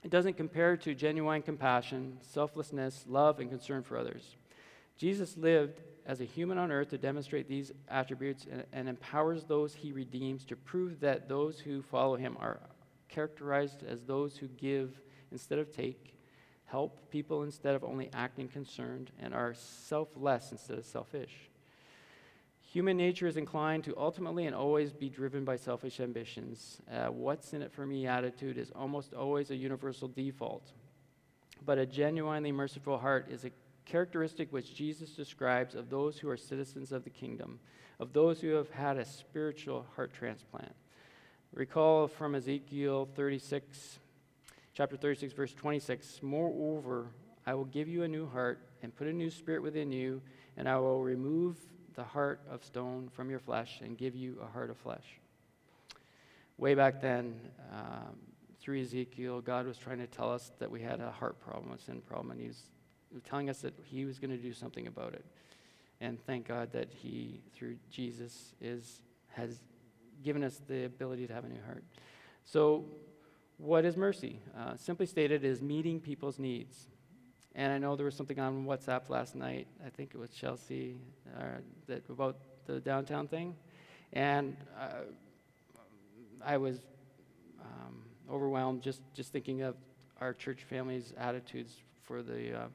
it 0.04 0.12
doesn't 0.12 0.36
compare 0.36 0.76
to 0.78 0.94
genuine 0.94 1.42
compassion, 1.42 2.18
selflessness, 2.22 3.06
love, 3.08 3.40
and 3.40 3.50
concern 3.50 3.84
for 3.84 3.98
others. 3.98 4.36
Jesus 4.98 5.38
lived 5.38 5.82
as 6.06 6.20
a 6.20 6.26
human 6.26 6.58
on 6.58 6.72
earth 6.72 6.90
to 6.90 6.98
demonstrate 6.98 7.48
these 7.48 7.72
attributes 7.88 8.46
and, 8.52 8.66
and, 8.74 8.90
empowers 8.90 9.46
those 9.46 9.74
he 9.74 9.94
redeems 9.94 10.44
to 10.46 10.56
prove 10.56 11.00
that 11.00 11.30
those 11.30 11.60
who 11.60 11.82
follow 11.82 12.18
him 12.18 12.36
are 12.40 12.60
characterized 13.08 13.84
as 13.84 14.02
those 14.02 14.36
who 14.36 14.48
give 14.50 15.00
instead 15.32 15.60
of 15.60 15.72
take, 15.72 16.16
help 16.66 17.10
people 17.10 17.44
instead 17.44 17.74
of 17.74 17.84
only 17.84 18.10
acting 18.14 18.50
concerned, 18.50 19.12
and 19.22 19.34
are 19.34 19.54
selfless 19.54 20.52
instead 20.52 20.78
of 20.78 20.86
selfish. 20.86 21.50
Human 22.74 22.98
nature 22.98 23.28
is 23.28 23.38
inclined 23.38 23.84
to 23.84 23.96
ultimately 23.96 24.48
and 24.48 24.56
always 24.56 24.92
be 24.92 25.08
driven 25.08 25.46
by 25.46 25.58
selfish 25.58 26.00
ambitions. 26.00 26.82
Uh, 26.92 27.12
what's 27.12 27.54
in 27.54 27.62
it 27.62 27.72
for 27.72 27.86
me 27.86 28.08
attitude 28.08 28.58
is 28.58 28.72
almost 28.72 29.14
always 29.14 29.52
a 29.52 29.56
universal 29.56 30.08
default. 30.08 30.72
But 31.64 31.78
a 31.78 31.86
genuinely 31.86 32.52
merciful 32.52 32.98
heart 32.98 33.28
is 33.30 33.46
a 33.46 33.52
characteristic 33.86 34.52
which 34.52 34.74
Jesus 34.74 35.12
describes 35.12 35.76
of 35.76 35.92
those 35.92 36.18
who 36.18 36.28
are 36.30 36.36
citizens 36.36 36.92
of 36.92 37.04
the 37.04 37.12
kingdom, 37.12 37.60
of 38.00 38.12
those 38.12 38.42
who 38.42 38.54
have 38.56 38.72
had 38.72 38.98
a 38.98 39.06
spiritual 39.06 39.86
heart 39.96 40.12
transplant. 40.12 40.74
Recall 41.54 42.08
from 42.08 42.34
Ezekiel 42.34 43.08
36, 43.16 44.00
chapter 44.74 44.98
36, 44.98 45.32
verse 45.34 45.54
26 45.54 46.24
Moreover, 46.24 47.12
I 47.46 47.54
will 47.54 47.66
give 47.66 47.88
you 47.88 48.02
a 48.02 48.08
new 48.08 48.26
heart 48.26 48.68
and 48.82 48.96
put 48.96 49.06
a 49.06 49.14
new 49.14 49.30
spirit 49.30 49.62
within 49.62 49.92
you, 49.92 50.24
and 50.58 50.68
I 50.68 50.80
will 50.80 51.04
remove 51.04 51.60
the 51.96 52.04
heart 52.04 52.42
of 52.50 52.64
stone 52.64 53.10
from 53.10 53.30
your 53.30 53.40
flesh 53.40 53.80
and 53.82 53.98
give 53.98 54.16
you 54.16 54.38
a 54.42 54.46
heart 54.46 54.70
of 54.70 54.78
flesh. 54.78 55.20
Way 56.58 56.76
back 56.76 57.02
then, 57.02 57.40
um, 57.74 58.18
through 58.60 58.82
Ezekiel, 58.82 59.42
God 59.42 59.66
was 59.66 59.78
trying 59.78 60.00
to 60.00 60.08
tell 60.08 60.32
us 60.32 60.52
that 60.60 60.72
we 60.72 60.82
had 60.82 61.02
a 61.02 61.12
heart 61.12 61.40
problem, 61.40 61.74
a 61.74 61.78
sin 61.78 62.02
problem, 62.02 62.32
and 62.32 62.40
He 62.40 62.48
was 62.48 62.64
telling 63.26 63.50
us 63.50 63.60
that 63.60 63.74
He 63.84 64.06
was 64.06 64.20
going 64.20 64.32
to 64.32 64.38
do 64.38 64.54
something 64.54 64.88
about 64.88 65.14
it. 65.14 65.26
And 66.00 66.24
thank 66.26 66.48
God 66.48 66.72
that 66.72 66.90
He, 66.94 67.42
through 67.54 67.76
Jesus, 67.90 68.54
is 68.62 69.02
has 69.34 69.60
given 70.24 70.44
us 70.44 70.62
the 70.68 70.86
ability 70.86 71.28
to 71.28 71.34
have 71.34 71.44
a 71.44 71.50
new 71.50 71.62
heart. 71.66 71.84
So, 72.46 72.86
what 73.58 73.86
is 73.86 73.98
mercy? 73.98 74.40
Uh, 74.58 74.76
simply 74.76 75.06
stated, 75.06 75.44
is 75.44 75.62
meeting 75.62 76.00
people's 76.00 76.40
needs. 76.40 76.88
And 77.56 77.72
I 77.72 77.78
know 77.78 77.96
there 77.96 78.06
was 78.06 78.16
something 78.16 78.40
on 78.40 78.66
WhatsApp 78.66 79.10
last 79.10 79.36
night. 79.36 79.68
I 79.86 79.90
think 79.90 80.12
it 80.16 80.18
was 80.18 80.32
Chelsea 80.32 80.98
uh, 81.38 81.60
that 81.88 82.10
about 82.10 82.38
the 82.66 82.80
downtown 82.80 83.28
thing, 83.28 83.56
and 84.14 84.58
uh, 84.80 85.04
I 86.44 86.58
was 86.58 86.80
um, 87.62 88.02
overwhelmed 88.32 88.82
just 88.82 89.02
just 89.14 89.32
thinking 89.32 89.62
of 89.62 89.76
our 90.20 90.34
church 90.34 90.64
family's 90.64 91.14
attitudes 91.18 91.74
for 92.04 92.24
the 92.24 92.62
uh, 92.62 92.66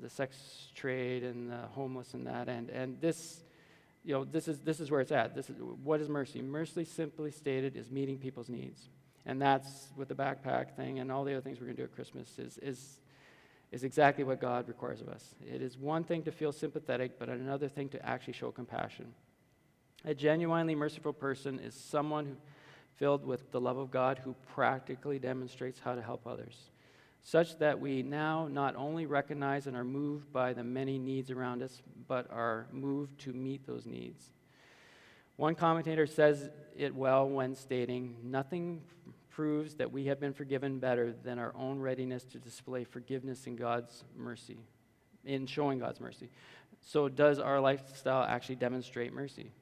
the 0.00 0.08
sex 0.08 0.68
trade 0.74 1.22
and 1.22 1.50
the 1.50 1.66
homeless 1.72 2.14
and 2.14 2.26
that, 2.26 2.48
and 2.48 2.70
and 2.70 3.00
this. 3.00 3.44
You 4.04 4.14
know, 4.14 4.24
this 4.24 4.48
is, 4.48 4.60
this 4.60 4.80
is 4.80 4.90
where 4.90 5.02
it's 5.02 5.12
at. 5.12 5.34
This 5.34 5.50
is, 5.50 5.56
what 5.82 6.00
is 6.00 6.08
mercy? 6.08 6.40
Mercy, 6.40 6.84
simply 6.84 7.30
stated, 7.30 7.76
is 7.76 7.90
meeting 7.90 8.16
people's 8.16 8.48
needs. 8.48 8.88
And 9.26 9.42
that's 9.42 9.88
with 9.96 10.08
the 10.08 10.14
backpack 10.14 10.76
thing 10.76 11.00
and 11.00 11.12
all 11.12 11.24
the 11.24 11.32
other 11.32 11.42
things 11.42 11.60
we're 11.60 11.66
going 11.66 11.76
to 11.76 11.82
do 11.82 11.84
at 11.84 11.94
Christmas 11.94 12.38
is, 12.38 12.56
is 12.62 13.00
is 13.70 13.84
exactly 13.84 14.24
what 14.24 14.40
God 14.40 14.66
requires 14.68 15.00
of 15.00 15.08
us. 15.08 15.34
It 15.46 15.60
is 15.60 15.76
one 15.76 16.04
thing 16.04 16.22
to 16.22 16.32
feel 16.32 16.52
sympathetic, 16.52 17.18
but 17.18 17.28
another 17.28 17.68
thing 17.68 17.88
to 17.90 18.06
actually 18.06 18.32
show 18.32 18.50
compassion. 18.50 19.12
A 20.04 20.14
genuinely 20.14 20.74
merciful 20.74 21.12
person 21.12 21.58
is 21.58 21.74
someone 21.74 22.26
who, 22.26 22.36
filled 22.98 23.24
with 23.24 23.52
the 23.52 23.60
love 23.60 23.78
of 23.78 23.90
God 23.90 24.18
who 24.18 24.34
practically 24.54 25.18
demonstrates 25.18 25.78
how 25.78 25.94
to 25.94 26.02
help 26.02 26.26
others, 26.26 26.70
such 27.22 27.56
that 27.58 27.78
we 27.78 28.02
now 28.02 28.48
not 28.48 28.74
only 28.74 29.06
recognize 29.06 29.66
and 29.66 29.76
are 29.76 29.84
moved 29.84 30.32
by 30.32 30.52
the 30.52 30.64
many 30.64 30.98
needs 30.98 31.30
around 31.30 31.62
us, 31.62 31.80
but 32.08 32.28
are 32.30 32.66
moved 32.72 33.18
to 33.20 33.32
meet 33.32 33.66
those 33.66 33.86
needs. 33.86 34.30
One 35.36 35.54
commentator 35.54 36.06
says 36.06 36.50
it 36.76 36.94
well 36.94 37.28
when 37.28 37.54
stating, 37.54 38.16
Nothing 38.24 38.82
proves 39.38 39.74
that 39.74 39.92
we 39.92 40.06
have 40.06 40.18
been 40.18 40.32
forgiven 40.32 40.80
better 40.80 41.14
than 41.22 41.38
our 41.38 41.54
own 41.54 41.78
readiness 41.78 42.24
to 42.24 42.38
display 42.38 42.82
forgiveness 42.82 43.46
in 43.46 43.54
God's 43.54 44.02
mercy, 44.16 44.58
in 45.24 45.46
showing 45.46 45.78
God's 45.78 46.00
mercy. 46.00 46.28
So, 46.80 47.08
does 47.08 47.38
our 47.38 47.60
lifestyle 47.60 48.24
actually 48.24 48.56
demonstrate 48.56 49.12
mercy? 49.12 49.52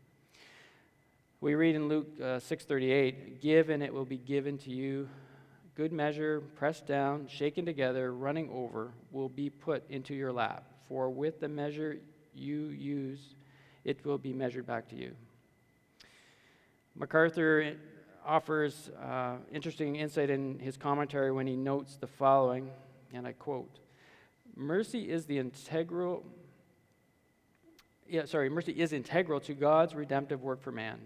We 1.43 1.57
read 1.57 1.75
in 1.75 1.89
Luke 1.89 2.09
uh, 2.19 2.41
6:38, 2.41 3.43
"Give 3.43 3.69
and 3.69 3.83
it 3.83 3.93
will 3.93 4.07
be 4.07 4.17
given 4.17 4.57
to 4.61 4.71
you. 4.71 5.11
Good 5.75 5.93
measure, 5.93 6.41
pressed 6.41 6.87
down, 6.87 7.27
shaken 7.29 7.67
together, 7.67 8.15
running 8.15 8.49
over, 8.49 8.95
will 9.13 9.29
be 9.29 9.51
put 9.51 9.85
into 9.91 10.15
your 10.15 10.33
lap. 10.33 10.65
For 10.89 11.11
with 11.11 11.39
the 11.39 11.49
measure 11.49 11.99
you 12.35 12.69
use, 12.69 13.35
it 13.85 14.03
will 14.07 14.17
be 14.17 14.33
measured 14.33 14.67
back 14.67 14.89
to 14.89 14.97
you." 14.97 15.15
MacArthur 16.95 17.77
offers 18.27 18.91
uh, 19.03 19.37
interesting 19.53 19.97
insight 19.97 20.31
in 20.31 20.59
his 20.59 20.77
commentary 20.77 21.33
when 21.33 21.47
he 21.47 21.57
notes 21.57 21.97
the 21.97 22.07
following, 22.07 22.71
and 23.15 23.27
I 23.27 23.33
quote 23.33 23.79
Mercy 24.55 25.09
is 25.11 25.27
the 25.27 25.39
integral. 25.39 26.25
Yeah, 28.09 28.25
sorry, 28.25 28.49
mercy 28.49 28.73
is 28.73 28.93
integral 28.93 29.41
to 29.41 29.55
God's 29.55 29.95
redemptive 29.95 30.43
work 30.43 30.63
for 30.63 30.73
man. 30.73 30.99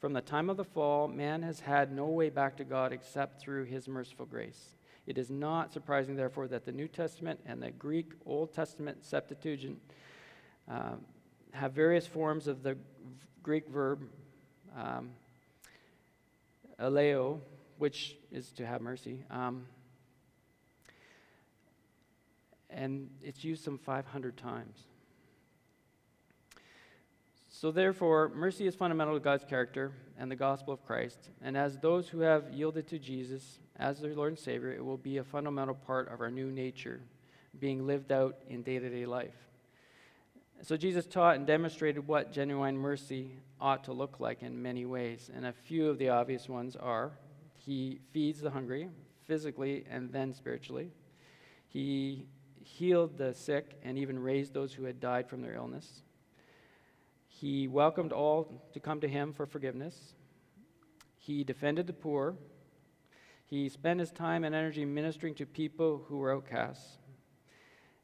From 0.00 0.12
the 0.12 0.20
time 0.20 0.48
of 0.48 0.56
the 0.56 0.64
fall, 0.64 1.08
man 1.08 1.42
has 1.42 1.60
had 1.60 1.92
no 1.92 2.06
way 2.06 2.30
back 2.30 2.56
to 2.58 2.64
God 2.64 2.92
except 2.92 3.40
through 3.40 3.64
his 3.64 3.88
merciful 3.88 4.26
grace. 4.26 4.76
It 5.06 5.18
is 5.18 5.30
not 5.30 5.72
surprising, 5.72 6.16
therefore, 6.16 6.48
that 6.48 6.64
the 6.64 6.72
New 6.72 6.86
Testament 6.86 7.40
and 7.46 7.62
the 7.62 7.70
Greek 7.70 8.12
Old 8.26 8.52
Testament 8.52 9.04
Septuagint 9.04 9.80
uh, 10.70 10.96
have 11.52 11.72
various 11.72 12.06
forms 12.06 12.46
of 12.46 12.62
the 12.62 12.76
Greek 13.42 13.68
verb 13.68 14.02
um, 14.76 15.10
eleo, 16.80 17.40
which 17.78 18.16
is 18.30 18.50
to 18.52 18.66
have 18.66 18.80
mercy. 18.80 19.24
Um, 19.30 19.66
and 22.70 23.10
it's 23.22 23.44
used 23.44 23.64
some 23.64 23.78
500 23.78 24.36
times. 24.36 24.78
So, 27.50 27.72
therefore, 27.72 28.30
mercy 28.34 28.66
is 28.66 28.74
fundamental 28.74 29.14
to 29.14 29.20
God's 29.20 29.44
character 29.44 29.92
and 30.18 30.30
the 30.30 30.36
gospel 30.36 30.74
of 30.74 30.84
Christ. 30.84 31.30
And 31.42 31.56
as 31.56 31.78
those 31.78 32.08
who 32.08 32.20
have 32.20 32.52
yielded 32.52 32.86
to 32.88 32.98
Jesus 32.98 33.58
as 33.76 34.00
their 34.00 34.14
Lord 34.14 34.32
and 34.32 34.38
Savior, 34.38 34.70
it 34.70 34.84
will 34.84 34.98
be 34.98 35.16
a 35.16 35.24
fundamental 35.24 35.74
part 35.74 36.12
of 36.12 36.20
our 36.20 36.30
new 36.30 36.52
nature 36.52 37.00
being 37.58 37.86
lived 37.86 38.12
out 38.12 38.36
in 38.48 38.62
day 38.62 38.78
to 38.78 38.88
day 38.88 39.06
life. 39.06 39.47
So 40.62 40.76
Jesus 40.76 41.06
taught 41.06 41.36
and 41.36 41.46
demonstrated 41.46 42.06
what 42.06 42.32
genuine 42.32 42.76
mercy 42.76 43.30
ought 43.60 43.84
to 43.84 43.92
look 43.92 44.18
like 44.18 44.42
in 44.42 44.60
many 44.60 44.86
ways. 44.86 45.30
And 45.34 45.46
a 45.46 45.52
few 45.52 45.88
of 45.88 45.98
the 45.98 46.08
obvious 46.08 46.48
ones 46.48 46.74
are 46.74 47.12
he 47.54 48.00
feeds 48.12 48.40
the 48.40 48.50
hungry 48.50 48.88
physically 49.24 49.84
and 49.88 50.12
then 50.12 50.34
spiritually. 50.34 50.90
He 51.68 52.26
healed 52.64 53.16
the 53.16 53.34
sick 53.34 53.78
and 53.82 53.98
even 53.98 54.18
raised 54.18 54.52
those 54.52 54.72
who 54.72 54.84
had 54.84 55.00
died 55.00 55.28
from 55.28 55.42
their 55.42 55.54
illness. 55.54 56.02
He 57.28 57.68
welcomed 57.68 58.12
all 58.12 58.68
to 58.72 58.80
come 58.80 59.00
to 59.00 59.08
him 59.08 59.32
for 59.32 59.46
forgiveness. 59.46 60.14
He 61.18 61.44
defended 61.44 61.86
the 61.86 61.92
poor. 61.92 62.34
He 63.46 63.68
spent 63.68 64.00
his 64.00 64.10
time 64.10 64.42
and 64.42 64.54
energy 64.54 64.84
ministering 64.84 65.34
to 65.36 65.46
people 65.46 66.04
who 66.08 66.18
were 66.18 66.34
outcasts. 66.34 66.98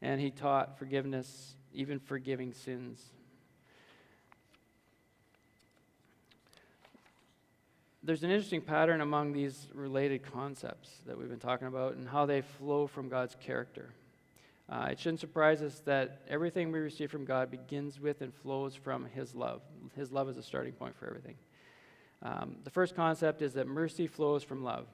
And 0.01 0.21
he 0.21 0.31
taught 0.31 0.79
forgiveness 0.79 1.57
even 1.75 1.99
forgiving 1.99 2.53
sins. 2.53 3.03
There's 8.03 8.23
an 8.23 8.31
interesting 8.31 8.61
pattern 8.61 9.01
among 9.01 9.33
these 9.33 9.69
related 9.73 10.23
concepts 10.23 10.91
that 11.07 11.19
we've 11.19 11.31
been 11.31 11.39
talking 11.39 11.69
about 11.69 11.95
and 11.95 12.07
how 12.07 12.27
they 12.27 12.43
flow 12.43 12.87
from 12.87 13.09
God's 13.09 13.35
character. 13.41 13.95
Uh, 14.69 14.89
it 14.91 14.99
shouldn't 14.99 15.21
surprise 15.21 15.63
us 15.63 15.81
that 15.87 16.23
everything 16.29 16.71
we 16.71 16.79
receive 16.79 17.11
from 17.11 17.25
God 17.25 17.51
begins 17.51 18.01
with 18.01 18.21
and 18.21 18.33
flows 18.33 18.75
from 18.75 19.07
His 19.07 19.35
love. 19.35 19.63
His 19.97 20.13
love 20.13 20.29
is 20.29 20.37
a 20.37 20.43
starting 20.43 20.73
point 20.73 20.97
for 20.97 21.07
everything. 21.07 21.37
Um, 22.23 22.57
the 22.65 22.71
first 22.71 22.95
concept 22.95 23.43
is 23.43 23.55
that 23.55 23.67
mercy 23.67 24.07
flows 24.07 24.43
from 24.43 24.65
love. 24.65 24.87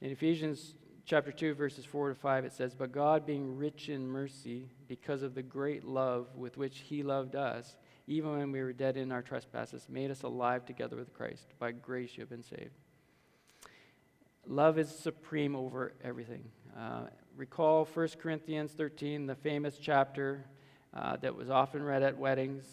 In 0.00 0.10
Ephesians 0.10 0.74
chapter 1.06 1.32
2, 1.32 1.54
verses 1.54 1.84
4 1.84 2.10
to 2.10 2.14
5, 2.14 2.44
it 2.44 2.52
says, 2.52 2.74
But 2.74 2.92
God, 2.92 3.24
being 3.24 3.56
rich 3.56 3.88
in 3.88 4.06
mercy, 4.06 4.68
because 4.88 5.22
of 5.22 5.34
the 5.34 5.42
great 5.42 5.84
love 5.84 6.26
with 6.36 6.56
which 6.56 6.78
He 6.80 7.02
loved 7.02 7.36
us, 7.36 7.76
even 8.08 8.36
when 8.36 8.52
we 8.52 8.60
were 8.60 8.72
dead 8.72 8.96
in 8.96 9.12
our 9.12 9.22
trespasses, 9.22 9.86
made 9.88 10.10
us 10.10 10.22
alive 10.22 10.66
together 10.66 10.96
with 10.96 11.14
Christ. 11.14 11.46
By 11.58 11.72
grace 11.72 12.10
you 12.16 12.22
have 12.22 12.30
been 12.30 12.42
saved. 12.42 12.74
Love 14.46 14.78
is 14.78 14.90
supreme 14.90 15.56
over 15.56 15.94
everything. 16.04 16.44
Uh, 16.78 17.06
recall 17.36 17.84
1 17.84 18.08
Corinthians 18.20 18.72
13, 18.72 19.26
the 19.26 19.34
famous 19.34 19.78
chapter 19.80 20.44
uh, 20.94 21.16
that 21.16 21.34
was 21.34 21.50
often 21.50 21.82
read 21.82 22.02
at 22.02 22.18
weddings. 22.18 22.64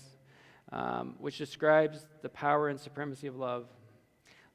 um, 0.72 1.16
which 1.20 1.38
describes 1.38 2.06
the 2.22 2.30
power 2.30 2.70
and 2.70 2.80
supremacy 2.80 3.28
of 3.28 3.36
love. 3.36 3.68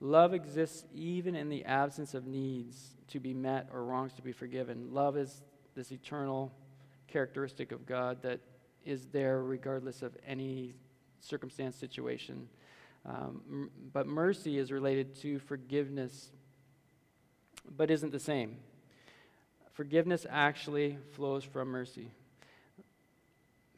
Love 0.01 0.33
exists 0.33 0.85
even 0.95 1.35
in 1.35 1.49
the 1.49 1.65
absence 1.65 2.15
of 2.15 2.27
needs 2.27 2.95
to 3.09 3.19
be 3.19 3.35
met 3.35 3.69
or 3.73 3.85
wrongs 3.85 4.13
to 4.15 4.23
be 4.23 4.33
forgiven. 4.33 4.93
Love 4.93 5.17
is 5.17 5.43
this 5.75 5.91
eternal 5.91 6.53
characteristic 7.09 7.73
of 7.73 7.87
God 7.87 8.23
that 8.23 8.41
is 8.85 9.07
there 9.07 9.43
regardless 9.43 10.03
of 10.03 10.17
any 10.27 10.75
circumstance, 11.21 11.77
situation. 11.77 12.49
Um, 13.05 13.43
m- 13.51 13.71
but 13.93 14.07
mercy 14.07 14.59
is 14.59 14.71
related 14.71 15.15
to 15.23 15.39
forgiveness, 15.41 16.31
but 17.77 17.91
isn't 17.91 18.13
the 18.13 18.21
same. 18.21 18.59
Forgiveness 19.73 20.27
actually 20.29 20.99
flows 21.13 21.45
from 21.45 21.69
mercy. 21.69 22.11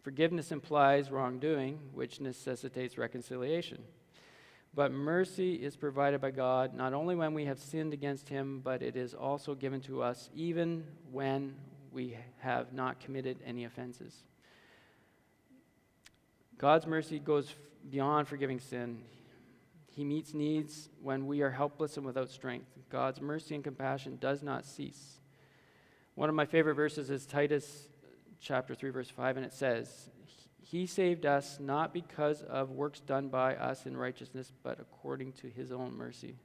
Forgiveness 0.03 0.51
implies 0.51 1.11
wrongdoing, 1.11 1.79
which 1.93 2.21
necessitates 2.21 2.97
reconciliation. 2.97 3.83
But 4.75 4.93
mercy 4.93 5.55
is 5.55 5.77
provided 5.77 6.21
by 6.21 6.31
God 6.31 6.75
not 6.75 6.93
only 6.93 7.17
when 7.17 7.35
we 7.35 7.45
have 7.47 7.59
sinned 7.59 7.93
against 7.93 8.29
Him, 8.29 8.61
but 8.63 8.83
it 8.83 8.97
is 8.97 9.15
also 9.15 9.55
given 9.55 9.81
to 9.83 10.03
us 10.03 10.31
even 10.35 10.85
when 11.11 11.57
we 11.93 12.17
have 12.39 12.73
not 12.73 13.01
committed 13.01 13.39
any 13.45 13.65
offenses. 13.65 14.15
God's 16.57 16.87
mercy 16.87 17.19
goes 17.19 17.55
beyond 17.91 18.29
forgiving 18.29 18.61
sin. 18.61 19.01
He 19.89 20.05
meets 20.05 20.35
needs 20.35 20.89
when 21.03 21.27
we 21.27 21.43
are 21.43 21.51
helpless 21.51 21.97
and 21.97 22.07
without 22.07 22.31
strength. 22.31 22.69
God's 22.91 23.21
mercy 23.21 23.55
and 23.55 23.65
compassion 23.65 24.19
does 24.21 24.43
not 24.43 24.65
cease. 24.65 25.21
One 26.15 26.29
of 26.29 26.35
my 26.35 26.45
favorite 26.45 26.75
verses 26.75 27.11
is 27.11 27.27
Titus 27.27 27.89
chapter 28.41 28.75
3 28.75 28.91
verse 28.91 29.11
5 29.11 29.39
and 29.39 29.47
it 29.47 29.53
says, 29.53 30.11
"He 30.63 30.87
saved 30.87 31.27
us 31.27 31.59
not 31.59 31.93
because 31.93 32.43
of 32.43 32.71
works 32.71 33.01
done 33.01 33.29
by 33.29 33.57
us 33.57 33.87
in 33.87 33.97
righteousness, 33.97 34.53
but 34.63 34.79
according 34.79 35.33
to 35.35 35.49
his 35.49 35.73
own 35.73 35.97
mercy." 35.97 36.39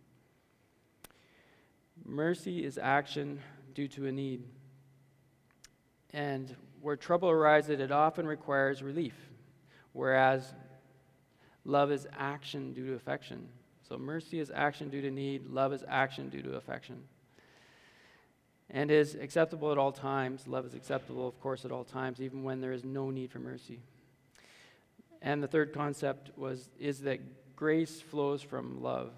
Mercy 2.04 2.64
is 2.64 2.78
action 2.78 3.42
due 3.74 3.88
to 3.90 4.08
a 4.08 4.12
need. 4.12 4.44
And 6.12 6.56
where 6.82 6.96
trouble 6.96 7.30
arises, 7.30 7.80
it 7.80 7.92
often 7.92 8.28
requires 8.28 8.82
relief, 8.84 9.30
whereas 9.94 10.54
love 11.64 11.92
is 11.92 12.08
action 12.14 12.74
due 12.74 12.88
to 12.88 12.94
affection. 12.94 13.50
So 13.88 13.98
mercy 13.98 14.40
is 14.40 14.52
action 14.52 14.90
due 14.90 15.02
to 15.02 15.12
need, 15.12 15.48
love 15.48 15.74
is 15.74 15.84
action 15.88 16.30
due 16.30 16.42
to 16.42 16.56
affection. 16.56 17.08
And 18.70 18.90
is 18.90 19.14
acceptable 19.14 19.72
at 19.72 19.78
all 19.78 19.92
times. 19.92 20.48
Love 20.48 20.66
is 20.66 20.74
acceptable, 20.74 21.28
of 21.28 21.40
course, 21.40 21.66
at 21.66 21.72
all 21.72 21.84
times, 21.84 22.20
even 22.20 22.44
when 22.44 22.62
there 22.62 22.74
is 22.74 22.84
no 22.84 23.12
need 23.12 23.32
for 23.32 23.40
mercy. 23.40 23.80
And 25.22 25.42
the 25.42 25.48
third 25.48 25.74
concept 25.74 26.32
was 26.38 26.70
is 26.80 27.02
that 27.02 27.20
grace 27.56 28.02
flows 28.02 28.42
from 28.42 28.82
love. 28.82 29.12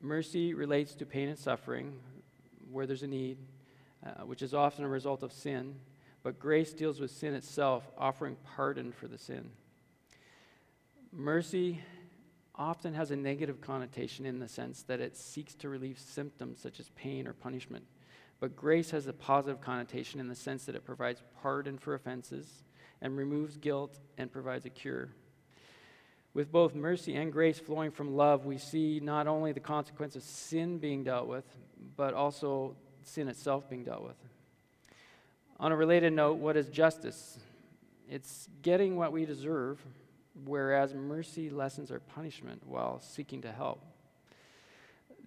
Mercy 0.00 0.54
relates 0.54 0.94
to 0.96 1.06
pain 1.06 1.28
and 1.28 1.38
suffering, 1.38 1.94
where 2.70 2.86
there's 2.86 3.02
a 3.02 3.06
need, 3.08 3.38
uh, 4.04 4.24
which 4.24 4.42
is 4.42 4.52
often 4.52 4.84
a 4.84 4.88
result 4.88 5.22
of 5.22 5.32
sin, 5.32 5.76
but 6.22 6.38
grace 6.38 6.72
deals 6.72 7.00
with 7.00 7.10
sin 7.10 7.34
itself, 7.34 7.88
offering 7.96 8.36
pardon 8.56 8.92
for 8.92 9.06
the 9.06 9.18
sin. 9.18 9.50
Mercy 11.12 11.80
often 12.54 12.94
has 12.94 13.10
a 13.10 13.16
negative 13.16 13.60
connotation 13.60 14.26
in 14.26 14.38
the 14.38 14.48
sense 14.48 14.82
that 14.82 15.00
it 15.00 15.16
seeks 15.16 15.54
to 15.54 15.68
relieve 15.68 15.98
symptoms 15.98 16.60
such 16.60 16.80
as 16.80 16.90
pain 16.90 17.26
or 17.26 17.32
punishment. 17.32 17.84
But 18.40 18.56
grace 18.56 18.90
has 18.90 19.06
a 19.06 19.12
positive 19.12 19.60
connotation 19.60 20.20
in 20.20 20.28
the 20.28 20.34
sense 20.34 20.64
that 20.64 20.74
it 20.74 20.84
provides 20.84 21.22
pardon 21.42 21.78
for 21.78 21.94
offenses 21.94 22.64
and 23.02 23.18
removes 23.18 23.58
guilt 23.58 23.98
and 24.16 24.32
provides 24.32 24.64
a 24.64 24.70
cure. 24.70 25.10
With 26.32 26.50
both 26.50 26.74
mercy 26.74 27.14
and 27.16 27.30
grace 27.30 27.58
flowing 27.58 27.90
from 27.90 28.16
love, 28.16 28.46
we 28.46 28.56
see 28.56 29.00
not 29.02 29.26
only 29.26 29.52
the 29.52 29.60
consequence 29.60 30.16
of 30.16 30.22
sin 30.22 30.78
being 30.78 31.04
dealt 31.04 31.26
with, 31.26 31.44
but 31.96 32.14
also 32.14 32.74
sin 33.02 33.28
itself 33.28 33.68
being 33.68 33.84
dealt 33.84 34.02
with. 34.02 34.16
On 35.60 35.72
a 35.72 35.76
related 35.76 36.14
note, 36.14 36.38
what 36.38 36.56
is 36.56 36.68
justice? 36.68 37.38
It's 38.08 38.48
getting 38.62 38.96
what 38.96 39.12
we 39.12 39.26
deserve, 39.26 39.84
whereas 40.46 40.94
mercy 40.94 41.50
lessens 41.50 41.90
our 41.90 42.00
punishment 42.00 42.62
while 42.66 43.00
seeking 43.00 43.42
to 43.42 43.52
help. 43.52 43.84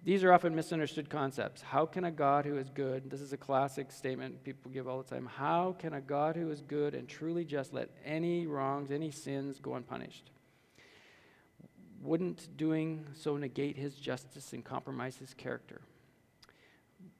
These 0.06 0.22
are 0.22 0.32
often 0.32 0.54
misunderstood 0.54 1.10
concepts. 1.10 1.62
How 1.62 1.84
can 1.84 2.04
a 2.04 2.12
God 2.12 2.46
who 2.46 2.58
is 2.58 2.70
good, 2.70 3.10
this 3.10 3.20
is 3.20 3.32
a 3.32 3.36
classic 3.36 3.90
statement 3.90 4.44
people 4.44 4.70
give 4.70 4.86
all 4.86 5.02
the 5.02 5.10
time, 5.10 5.26
how 5.26 5.74
can 5.80 5.94
a 5.94 6.00
God 6.00 6.36
who 6.36 6.48
is 6.52 6.60
good 6.60 6.94
and 6.94 7.08
truly 7.08 7.44
just 7.44 7.74
let 7.74 7.90
any 8.04 8.46
wrongs, 8.46 8.92
any 8.92 9.10
sins 9.10 9.58
go 9.58 9.74
unpunished? 9.74 10.30
Wouldn't 12.02 12.56
doing 12.56 13.04
so 13.14 13.36
negate 13.36 13.76
his 13.76 13.96
justice 13.96 14.52
and 14.52 14.64
compromise 14.64 15.16
his 15.16 15.34
character? 15.34 15.80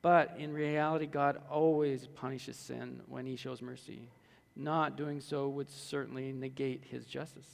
But 0.01 0.37
in 0.39 0.53
reality, 0.53 1.07
God 1.07 1.43
always 1.51 2.07
punishes 2.07 2.57
sin 2.57 3.01
when 3.09 3.27
he 3.27 3.35
shows 3.35 3.63
mercy. 3.63 4.11
Not 4.55 4.97
doing 4.97 5.21
so 5.21 5.49
would 5.49 5.71
certainly 5.71 6.31
negate 6.31 6.85
his 6.89 7.05
justice. 7.05 7.51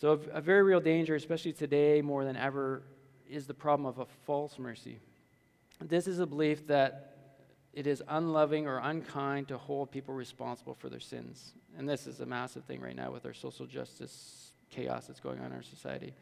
So, 0.00 0.18
a 0.32 0.40
very 0.40 0.64
real 0.64 0.80
danger, 0.80 1.14
especially 1.14 1.52
today 1.52 2.02
more 2.02 2.24
than 2.24 2.36
ever, 2.36 2.82
is 3.28 3.46
the 3.46 3.54
problem 3.54 3.86
of 3.86 3.98
a 3.98 4.06
false 4.26 4.58
mercy. 4.58 4.98
This 5.80 6.06
is 6.06 6.18
a 6.18 6.26
belief 6.26 6.66
that 6.68 7.16
it 7.72 7.86
is 7.86 8.02
unloving 8.08 8.66
or 8.66 8.78
unkind 8.78 9.48
to 9.48 9.58
hold 9.58 9.90
people 9.90 10.14
responsible 10.14 10.74
for 10.74 10.88
their 10.88 11.00
sins. 11.00 11.54
And 11.76 11.88
this 11.88 12.06
is 12.06 12.20
a 12.20 12.26
massive 12.26 12.64
thing 12.64 12.80
right 12.80 12.94
now 12.94 13.10
with 13.10 13.26
our 13.26 13.34
social 13.34 13.66
justice 13.66 14.52
chaos 14.70 15.06
that's 15.06 15.20
going 15.20 15.40
on 15.40 15.46
in 15.46 15.52
our 15.52 15.62
society. 15.62 16.14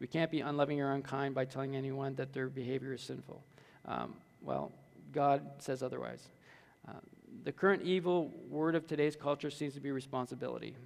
We 0.00 0.06
can't 0.06 0.30
be 0.30 0.40
unloving 0.40 0.80
or 0.80 0.92
unkind 0.92 1.34
by 1.34 1.46
telling 1.46 1.74
anyone 1.74 2.14
that 2.16 2.32
their 2.32 2.48
behavior 2.48 2.92
is 2.92 3.02
sinful. 3.02 3.42
Um, 3.86 4.14
well, 4.42 4.72
God 5.12 5.42
says 5.58 5.82
otherwise. 5.82 6.28
Uh, 6.86 6.92
the 7.44 7.52
current 7.52 7.82
evil 7.82 8.30
word 8.48 8.74
of 8.74 8.86
today's 8.86 9.16
culture 9.16 9.50
seems 9.50 9.74
to 9.74 9.80
be 9.80 9.90
responsibility. 9.90 10.76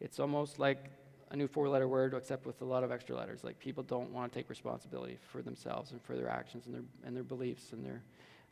It's 0.00 0.20
almost 0.20 0.58
like 0.58 0.90
a 1.30 1.36
new 1.36 1.48
four 1.48 1.68
letter 1.68 1.88
word, 1.88 2.14
except 2.14 2.46
with 2.46 2.60
a 2.62 2.64
lot 2.64 2.84
of 2.84 2.92
extra 2.92 3.16
letters. 3.16 3.42
Like 3.42 3.58
people 3.58 3.82
don't 3.82 4.12
want 4.12 4.32
to 4.32 4.38
take 4.38 4.48
responsibility 4.48 5.18
for 5.30 5.42
themselves 5.42 5.90
and 5.90 6.02
for 6.02 6.16
their 6.16 6.28
actions 6.28 6.66
and 6.66 6.74
their, 6.74 6.82
and 7.04 7.16
their 7.16 7.24
beliefs 7.24 7.72
and 7.72 7.84
their 7.84 8.02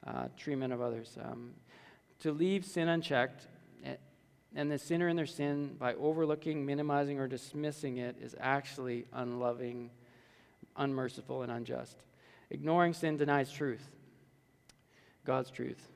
uh, 0.06 0.28
treatment 0.36 0.72
of 0.72 0.80
others. 0.80 1.16
Um, 1.22 1.50
to 2.20 2.32
leave 2.32 2.64
sin 2.64 2.88
unchecked 2.88 3.46
and 4.54 4.70
the 4.70 4.78
sinner 4.78 5.08
in 5.08 5.16
their 5.16 5.26
sin 5.26 5.74
by 5.78 5.94
overlooking, 5.94 6.64
minimizing, 6.64 7.18
or 7.18 7.26
dismissing 7.26 7.98
it 7.98 8.16
is 8.20 8.36
actually 8.38 9.04
unloving, 9.12 9.90
unmerciful, 10.76 11.42
and 11.42 11.50
unjust. 11.50 11.96
Ignoring 12.50 12.92
sin 12.92 13.16
denies 13.16 13.50
truth, 13.50 13.84
God's 15.24 15.50
truth. 15.50 15.90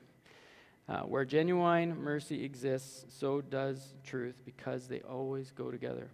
Uh, 0.89 1.01
where 1.01 1.25
genuine 1.25 2.03
mercy 2.03 2.45
exists, 2.45 3.05
so 3.11 3.43
does 3.43 3.95
truth, 4.05 4.41
because 4.45 4.89
they 4.89 5.01
always 5.03 5.51
go 5.51 5.71
together. 5.71 6.09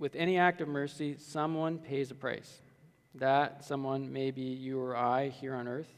With 0.00 0.16
any 0.16 0.38
act 0.38 0.62
of 0.62 0.68
mercy, 0.68 1.16
someone 1.18 1.76
pays 1.76 2.10
a 2.10 2.14
price. 2.14 2.62
That 3.16 3.62
someone 3.66 4.10
may 4.10 4.30
be 4.30 4.40
you 4.40 4.80
or 4.80 4.96
I 4.96 5.28
here 5.28 5.54
on 5.54 5.68
earth, 5.68 5.92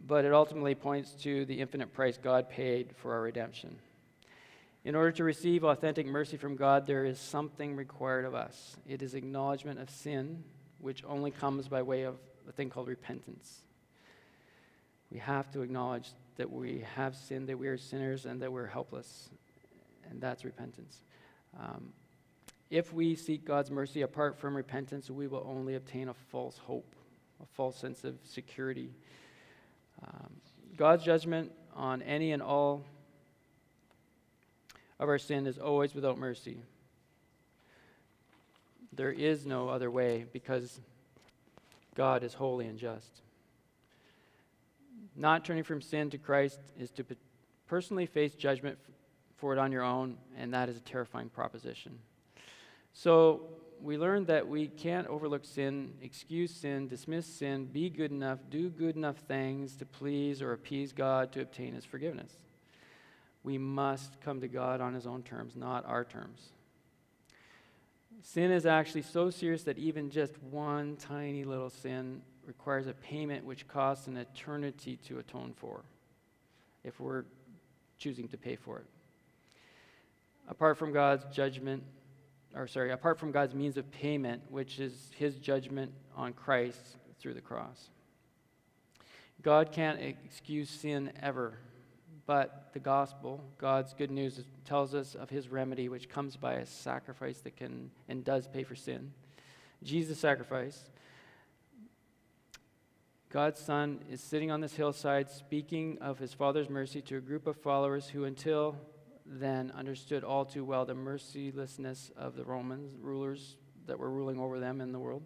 but 0.00 0.24
it 0.24 0.32
ultimately 0.32 0.74
points 0.74 1.12
to 1.24 1.44
the 1.44 1.60
infinite 1.60 1.92
price 1.92 2.16
God 2.16 2.48
paid 2.48 2.96
for 2.96 3.12
our 3.12 3.20
redemption. 3.20 3.76
In 4.82 4.94
order 4.94 5.12
to 5.12 5.24
receive 5.24 5.62
authentic 5.62 6.06
mercy 6.06 6.38
from 6.38 6.56
God, 6.56 6.86
there 6.86 7.04
is 7.04 7.20
something 7.20 7.76
required 7.76 8.24
of 8.24 8.34
us. 8.34 8.78
It 8.88 9.02
is 9.02 9.12
acknowledgement 9.12 9.78
of 9.78 9.90
sin 9.90 10.42
which 10.78 11.04
only 11.04 11.30
comes 11.30 11.68
by 11.68 11.82
way 11.82 12.04
of 12.04 12.16
a 12.48 12.52
thing 12.52 12.70
called 12.70 12.88
repentance. 12.88 13.60
We 15.12 15.18
have 15.18 15.50
to 15.52 15.60
acknowledge 15.60 16.08
that 16.36 16.50
we 16.50 16.86
have 16.96 17.14
sinned, 17.14 17.46
that 17.50 17.58
we 17.58 17.68
are 17.68 17.76
sinners, 17.76 18.24
and 18.24 18.40
that 18.40 18.50
we're 18.50 18.68
helpless. 18.68 19.28
And 20.08 20.18
that's 20.18 20.46
repentance. 20.46 21.02
Um, 21.58 21.92
if 22.70 22.92
we 22.92 23.16
seek 23.16 23.44
God's 23.44 23.70
mercy 23.70 24.02
apart 24.02 24.38
from 24.38 24.56
repentance, 24.56 25.10
we 25.10 25.26
will 25.26 25.44
only 25.46 25.74
obtain 25.74 26.08
a 26.08 26.14
false 26.14 26.56
hope, 26.58 26.94
a 27.42 27.46
false 27.46 27.76
sense 27.76 28.04
of 28.04 28.14
security. 28.24 28.94
Um, 30.02 30.30
God's 30.76 31.04
judgment 31.04 31.50
on 31.74 32.00
any 32.02 32.32
and 32.32 32.42
all 32.42 32.84
of 35.00 35.08
our 35.08 35.18
sin 35.18 35.46
is 35.46 35.58
always 35.58 35.94
without 35.94 36.16
mercy. 36.16 36.62
There 38.92 39.10
is 39.10 39.46
no 39.46 39.68
other 39.68 39.90
way 39.90 40.26
because 40.32 40.80
God 41.94 42.22
is 42.22 42.34
holy 42.34 42.66
and 42.66 42.78
just. 42.78 43.22
Not 45.16 45.44
turning 45.44 45.64
from 45.64 45.82
sin 45.82 46.10
to 46.10 46.18
Christ 46.18 46.60
is 46.78 46.90
to 46.92 47.04
personally 47.66 48.06
face 48.06 48.34
judgment 48.34 48.78
for 49.36 49.52
it 49.52 49.58
on 49.58 49.72
your 49.72 49.82
own, 49.82 50.18
and 50.36 50.54
that 50.54 50.68
is 50.68 50.76
a 50.76 50.80
terrifying 50.80 51.30
proposition. 51.30 51.98
So, 52.92 53.42
we 53.82 53.96
learned 53.96 54.26
that 54.26 54.46
we 54.46 54.68
can't 54.68 55.06
overlook 55.06 55.44
sin, 55.44 55.94
excuse 56.02 56.50
sin, 56.54 56.86
dismiss 56.86 57.26
sin, 57.26 57.64
be 57.64 57.88
good 57.88 58.10
enough, 58.10 58.38
do 58.50 58.68
good 58.68 58.96
enough 58.96 59.16
things 59.16 59.74
to 59.76 59.86
please 59.86 60.42
or 60.42 60.52
appease 60.52 60.92
God 60.92 61.32
to 61.32 61.40
obtain 61.40 61.74
His 61.74 61.84
forgiveness. 61.84 62.32
We 63.42 63.56
must 63.56 64.20
come 64.20 64.40
to 64.42 64.48
God 64.48 64.80
on 64.80 64.92
His 64.92 65.06
own 65.06 65.22
terms, 65.22 65.56
not 65.56 65.86
our 65.86 66.04
terms. 66.04 66.50
Sin 68.22 68.50
is 68.50 68.66
actually 68.66 69.02
so 69.02 69.30
serious 69.30 69.62
that 69.62 69.78
even 69.78 70.10
just 70.10 70.40
one 70.42 70.96
tiny 70.96 71.44
little 71.44 71.70
sin 71.70 72.20
requires 72.46 72.86
a 72.86 72.92
payment 72.92 73.44
which 73.44 73.66
costs 73.66 74.08
an 74.08 74.16
eternity 74.18 74.96
to 75.06 75.18
atone 75.20 75.54
for 75.56 75.82
if 76.84 77.00
we're 77.00 77.24
choosing 77.98 78.28
to 78.28 78.36
pay 78.36 78.56
for 78.56 78.78
it. 78.78 78.86
Apart 80.48 80.76
from 80.76 80.92
God's 80.92 81.24
judgment, 81.34 81.82
or 82.54 82.66
sorry, 82.66 82.90
apart 82.90 83.18
from 83.18 83.30
God's 83.32 83.54
means 83.54 83.76
of 83.76 83.90
payment, 83.90 84.42
which 84.48 84.80
is 84.80 85.10
his 85.16 85.36
judgment 85.36 85.92
on 86.16 86.32
Christ 86.32 86.96
through 87.20 87.34
the 87.34 87.40
cross. 87.40 87.90
God 89.42 89.72
can't 89.72 90.00
excuse 90.00 90.68
sin 90.68 91.12
ever, 91.22 91.58
but 92.26 92.70
the 92.72 92.78
gospel, 92.78 93.42
God's 93.58 93.94
good 93.94 94.10
news, 94.10 94.42
tells 94.64 94.94
us 94.94 95.14
of 95.14 95.30
his 95.30 95.48
remedy, 95.48 95.88
which 95.88 96.08
comes 96.08 96.36
by 96.36 96.54
a 96.54 96.66
sacrifice 96.66 97.38
that 97.40 97.56
can 97.56 97.90
and 98.08 98.24
does 98.24 98.46
pay 98.46 98.62
for 98.62 98.74
sin. 98.74 99.12
Jesus' 99.82 100.18
sacrifice. 100.18 100.90
God's 103.30 103.60
Son 103.60 104.00
is 104.10 104.20
sitting 104.20 104.50
on 104.50 104.60
this 104.60 104.74
hillside 104.74 105.30
speaking 105.30 105.98
of 106.00 106.18
his 106.18 106.34
Father's 106.34 106.68
mercy 106.68 107.00
to 107.02 107.16
a 107.16 107.20
group 107.20 107.46
of 107.46 107.56
followers 107.56 108.08
who, 108.08 108.24
until 108.24 108.76
then 109.30 109.70
understood 109.76 110.24
all 110.24 110.44
too 110.44 110.64
well 110.64 110.84
the 110.84 110.94
mercilessness 110.94 112.10
of 112.16 112.34
the 112.34 112.44
Romans 112.44 112.96
rulers 113.00 113.56
that 113.86 113.98
were 113.98 114.10
ruling 114.10 114.40
over 114.40 114.58
them 114.58 114.80
in 114.80 114.90
the 114.90 114.98
world 114.98 115.22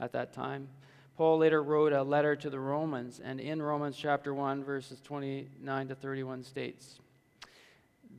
at 0.00 0.12
that 0.12 0.32
time. 0.32 0.68
Paul 1.16 1.38
later 1.38 1.62
wrote 1.62 1.92
a 1.92 2.02
letter 2.02 2.34
to 2.34 2.50
the 2.50 2.58
Romans, 2.58 3.20
and 3.22 3.38
in 3.38 3.62
Romans 3.62 3.96
chapter 3.96 4.34
1, 4.34 4.64
verses 4.64 5.00
29 5.00 5.88
to 5.88 5.94
31 5.94 6.42
states, 6.42 6.98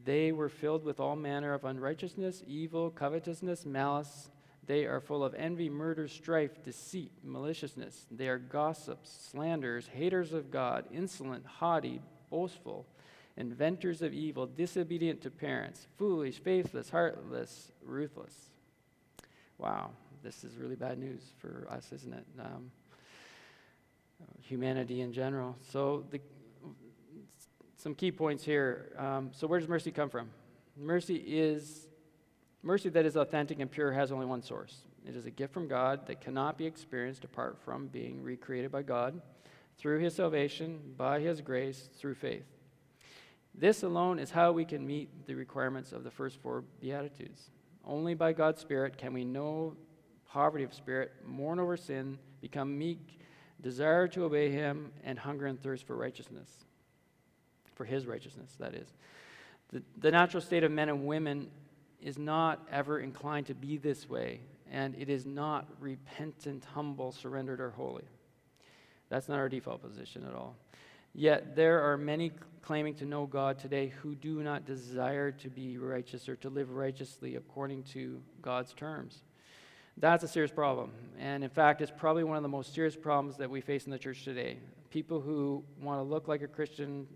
They 0.05 0.31
were 0.31 0.47
filled 0.47 0.85
with 0.85 1.01
all 1.01 1.17
manner 1.17 1.53
of 1.53 1.65
unrighteousness, 1.65 2.41
evil, 2.47 2.89
covetousness, 2.89 3.65
malice. 3.65 4.29
They 4.65 4.85
are 4.85 5.01
full 5.01 5.25
of 5.25 5.35
envy, 5.35 5.69
murder, 5.69 6.07
strife, 6.07 6.63
deceit, 6.63 7.11
maliciousness. 7.21 8.07
They 8.09 8.29
are 8.29 8.37
gossips, 8.39 9.27
slanderers, 9.29 9.87
haters 9.87 10.31
of 10.31 10.49
God, 10.49 10.85
insolent, 10.89 11.45
haughty, 11.45 12.01
boastful 12.29 12.87
inventors 13.37 14.01
of 14.01 14.13
evil, 14.13 14.45
disobedient 14.45 15.21
to 15.21 15.29
parents, 15.29 15.87
foolish, 15.97 16.39
faithless, 16.39 16.89
heartless, 16.89 17.71
ruthless. 17.83 18.49
Wow, 19.57 19.91
this 20.23 20.43
is 20.43 20.55
really 20.57 20.75
bad 20.75 20.97
news 20.97 21.21
for 21.37 21.67
us, 21.69 21.91
isn't 21.91 22.13
it? 22.13 22.25
Um, 22.39 22.71
humanity 24.41 25.01
in 25.01 25.13
general. 25.13 25.55
So, 25.71 26.05
the, 26.11 26.19
some 27.77 27.95
key 27.95 28.11
points 28.11 28.43
here. 28.43 28.93
Um, 28.97 29.29
so, 29.33 29.47
where 29.47 29.59
does 29.59 29.69
mercy 29.69 29.91
come 29.91 30.09
from? 30.09 30.29
Mercy 30.77 31.15
is 31.15 31.87
mercy 32.63 32.89
that 32.89 33.05
is 33.05 33.15
authentic 33.15 33.59
and 33.59 33.69
pure 33.69 33.91
has 33.91 34.11
only 34.11 34.25
one 34.25 34.41
source. 34.41 34.77
It 35.07 35.15
is 35.15 35.25
a 35.25 35.31
gift 35.31 35.53
from 35.53 35.67
God 35.67 36.07
that 36.07 36.19
cannot 36.19 36.57
be 36.57 36.65
experienced 36.65 37.23
apart 37.23 37.57
from 37.63 37.87
being 37.87 38.23
recreated 38.23 38.71
by 38.71 38.81
God 38.81 39.21
through 39.77 39.99
His 39.99 40.15
salvation, 40.15 40.79
by 40.97 41.19
His 41.19 41.41
grace, 41.41 41.89
through 41.97 42.15
faith. 42.15 42.54
This 43.57 43.83
alone 43.83 44.19
is 44.19 44.31
how 44.31 44.51
we 44.51 44.65
can 44.65 44.85
meet 44.85 45.27
the 45.27 45.35
requirements 45.35 45.91
of 45.91 46.03
the 46.03 46.11
first 46.11 46.41
four 46.41 46.63
Beatitudes. 46.81 47.51
Only 47.85 48.13
by 48.13 48.33
God's 48.33 48.61
Spirit 48.61 48.97
can 48.97 49.13
we 49.13 49.23
know 49.23 49.75
poverty 50.27 50.65
of 50.65 50.73
spirit, 50.73 51.13
mourn 51.25 51.59
over 51.59 51.77
sin, 51.77 52.17
become 52.41 52.77
meek, 52.77 53.21
desire 53.61 54.07
to 54.09 54.25
obey 54.25 54.51
Him, 54.51 54.91
and 55.05 55.17
hunger 55.17 55.45
and 55.45 55.61
thirst 55.61 55.87
for 55.87 55.95
righteousness. 55.95 56.49
For 57.75 57.85
His 57.85 58.05
righteousness, 58.05 58.55
that 58.59 58.75
is. 58.75 58.93
The, 59.71 59.81
the 59.99 60.11
natural 60.11 60.41
state 60.41 60.63
of 60.65 60.71
men 60.71 60.89
and 60.89 61.05
women 61.05 61.49
is 62.01 62.17
not 62.17 62.67
ever 62.69 62.99
inclined 62.99 63.45
to 63.47 63.53
be 63.53 63.77
this 63.77 64.09
way, 64.09 64.41
and 64.69 64.93
it 64.95 65.09
is 65.09 65.25
not 65.25 65.69
repentant, 65.79 66.65
humble, 66.73 67.13
surrendered, 67.13 67.61
or 67.61 67.69
holy. 67.69 68.03
That's 69.09 69.29
not 69.29 69.39
our 69.39 69.47
default 69.47 69.81
position 69.81 70.25
at 70.27 70.35
all. 70.35 70.57
Yet 71.17 71.55
there 71.55 71.81
are 71.81 71.97
many 71.97 72.33
claiming 72.61 72.93
to 72.95 73.05
know 73.05 73.25
God 73.25 73.57
today 73.57 73.93
who 74.01 74.15
do 74.15 74.43
not 74.43 74.65
desire 74.65 75.31
to 75.31 75.49
be 75.49 75.77
righteous 75.77 76.27
or 76.27 76.35
to 76.37 76.49
live 76.49 76.71
righteously 76.71 77.37
according 77.37 77.83
to 77.83 78.21
God's 78.41 78.73
terms. 78.73 79.21
That's 79.97 80.25
a 80.25 80.27
serious 80.27 80.51
problem. 80.51 80.91
And 81.17 81.41
in 81.41 81.49
fact, 81.49 81.81
it's 81.81 81.93
probably 81.95 82.25
one 82.25 82.35
of 82.35 82.43
the 82.43 82.49
most 82.49 82.73
serious 82.73 82.97
problems 82.97 83.37
that 83.37 83.49
we 83.49 83.61
face 83.61 83.85
in 83.85 83.91
the 83.91 83.97
church 83.97 84.25
today. 84.25 84.57
People 84.89 85.21
who 85.21 85.63
want 85.81 85.99
to 85.99 86.03
look 86.03 86.27
like 86.27 86.41
a 86.41 86.47
Christian, 86.47 87.07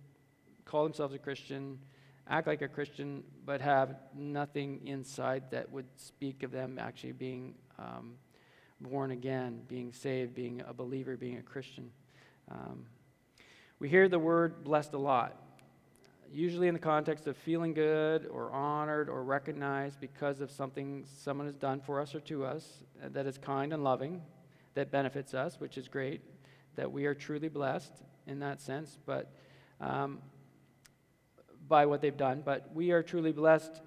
call 0.63 0.83
themselves 0.83 1.13
a 1.13 1.19
Christian, 1.19 1.77
act 2.29 2.47
like 2.47 2.61
a 2.61 2.69
Christian, 2.69 3.23
but 3.45 3.59
have 3.59 3.95
nothing 4.15 4.79
inside 4.85 5.43
that 5.51 5.69
would 5.69 5.87
speak 5.97 6.43
of 6.43 6.51
them 6.51 6.79
actually 6.79 7.11
being 7.11 7.53
um, 7.77 8.13
born 8.79 9.11
again, 9.11 9.59
being 9.67 9.91
saved, 9.91 10.33
being 10.33 10.61
a 10.65 10.73
believer, 10.73 11.17
being 11.17 11.37
a 11.37 11.41
Christian. 11.41 11.91
Um, 12.49 12.85
we 13.79 13.87
hear 13.87 14.09
the 14.09 14.19
word 14.19 14.65
blessed 14.65 14.93
a 14.93 14.97
lot, 14.97 15.41
usually 16.29 16.67
in 16.67 16.73
the 16.73 16.79
context 16.79 17.27
of 17.27 17.37
feeling 17.37 17.73
good 17.73 18.27
or 18.27 18.51
honored 18.51 19.07
or 19.07 19.23
recognized 19.23 20.01
because 20.01 20.41
of 20.41 20.51
something 20.51 21.05
someone 21.05 21.47
has 21.47 21.55
done 21.55 21.79
for 21.79 22.01
us 22.01 22.13
or 22.13 22.19
to 22.19 22.43
us 22.43 22.83
that 23.01 23.25
is 23.25 23.37
kind 23.37 23.71
and 23.71 23.81
loving, 23.81 24.21
that 24.73 24.91
benefits 24.91 25.33
us, 25.33 25.61
which 25.61 25.77
is 25.77 25.87
great, 25.87 26.19
that 26.75 26.91
we 26.91 27.05
are 27.05 27.15
truly 27.15 27.47
blessed 27.47 27.93
in 28.27 28.39
that 28.39 28.59
sense, 28.59 28.99
but 29.05 29.31
um, 29.79 30.19
by 31.69 31.85
what 31.85 32.01
they've 32.01 32.17
done. 32.17 32.41
But 32.43 32.69
we 32.73 32.91
are 32.91 33.01
truly 33.01 33.31
blessed 33.31 33.81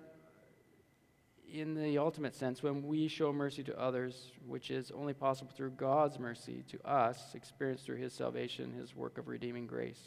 in 1.53 1.75
the 1.75 1.99
ultimate 1.99 2.35
sense 2.35 2.62
when 2.62 2.87
we 2.87 3.09
show 3.09 3.31
mercy 3.33 3.62
to 3.62 3.79
others, 3.79 4.33
which 4.47 4.71
is 4.71 4.91
only 4.91 5.12
possible 5.12 5.53
through 5.55 5.71
God's 5.73 6.19
mercy 6.19 6.65
to 6.69 6.88
us, 6.88 7.35
experienced 7.35 7.85
through 7.85 7.97
His 7.97 8.15
salvation, 8.15 8.73
His 8.73 8.97
work 8.97 9.19
of 9.19 9.29
redeeming 9.29 9.67
grace. 9.67 10.01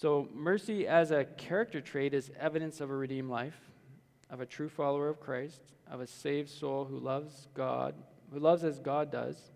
So, 0.00 0.28
mercy 0.34 0.88
as 0.88 1.12
a 1.12 1.24
character 1.24 1.80
trait 1.80 2.14
is 2.14 2.32
evidence 2.38 2.80
of 2.80 2.90
a 2.90 2.94
redeemed 2.94 3.30
life, 3.30 3.56
of 4.28 4.40
a 4.40 4.46
true 4.46 4.68
follower 4.68 5.08
of 5.08 5.20
Christ, 5.20 5.60
of 5.88 6.00
a 6.00 6.06
saved 6.06 6.50
soul 6.50 6.84
who 6.84 6.98
loves 6.98 7.46
God, 7.54 7.94
who 8.32 8.40
loves 8.40 8.64
as 8.64 8.80
God 8.80 9.12
does, 9.12 9.52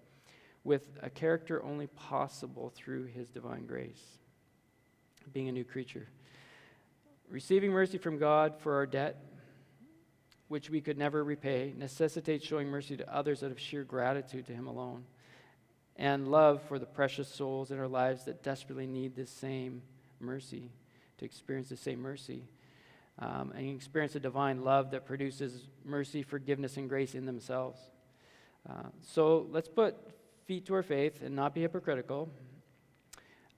with 0.62 0.82
a 1.02 1.10
character 1.10 1.62
only 1.64 1.88
possible 1.88 2.72
through 2.76 3.06
His 3.06 3.30
divine 3.30 3.66
grace, 3.66 4.18
being 5.32 5.48
a 5.48 5.52
new 5.52 5.64
creature. 5.64 6.06
Receiving 7.28 7.72
mercy 7.72 7.98
from 7.98 8.18
God 8.18 8.54
for 8.60 8.76
our 8.76 8.86
debt 8.86 9.25
which 10.48 10.70
we 10.70 10.80
could 10.80 10.98
never 10.98 11.24
repay, 11.24 11.74
necessitates 11.76 12.46
showing 12.46 12.68
mercy 12.68 12.96
to 12.96 13.14
others 13.14 13.42
out 13.42 13.50
of 13.50 13.58
sheer 13.58 13.84
gratitude 13.84 14.46
to 14.46 14.52
Him 14.52 14.66
alone, 14.66 15.04
and 15.96 16.28
love 16.28 16.62
for 16.68 16.78
the 16.78 16.86
precious 16.86 17.28
souls 17.28 17.70
in 17.70 17.78
our 17.78 17.88
lives 17.88 18.24
that 18.24 18.42
desperately 18.42 18.86
need 18.86 19.16
this 19.16 19.30
same 19.30 19.82
mercy, 20.20 20.70
to 21.18 21.24
experience 21.24 21.68
the 21.68 21.76
same 21.76 22.00
mercy, 22.00 22.44
um, 23.18 23.52
and 23.56 23.74
experience 23.74 24.14
a 24.14 24.20
divine 24.20 24.62
love 24.62 24.90
that 24.90 25.06
produces 25.06 25.66
mercy, 25.84 26.22
forgiveness, 26.22 26.76
and 26.76 26.88
grace 26.88 27.14
in 27.14 27.24
themselves. 27.24 27.80
Uh, 28.68 28.88
so 29.00 29.46
let's 29.50 29.68
put 29.68 29.96
feet 30.44 30.66
to 30.66 30.74
our 30.74 30.82
faith 30.82 31.22
and 31.22 31.34
not 31.34 31.54
be 31.54 31.62
hypocritical. 31.62 32.28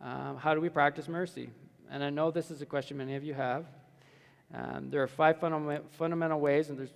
Um, 0.01 0.37
how 0.37 0.55
do 0.55 0.61
we 0.61 0.69
practice 0.69 1.09
mercy? 1.09 1.51
And 1.91 2.05
I 2.05 2.11
know 2.11 2.31
this 2.31 2.51
is 2.51 2.63
a 2.63 2.67
question 2.67 2.99
many 2.99 3.17
of 3.17 3.25
you 3.25 3.35
have. 3.35 3.67
Um, 4.55 4.91
there 4.91 5.03
are 5.03 5.07
five 5.07 5.39
fundamental 5.39 6.41
ways, 6.41 6.71
and 6.71 6.79
there's, 6.79 6.95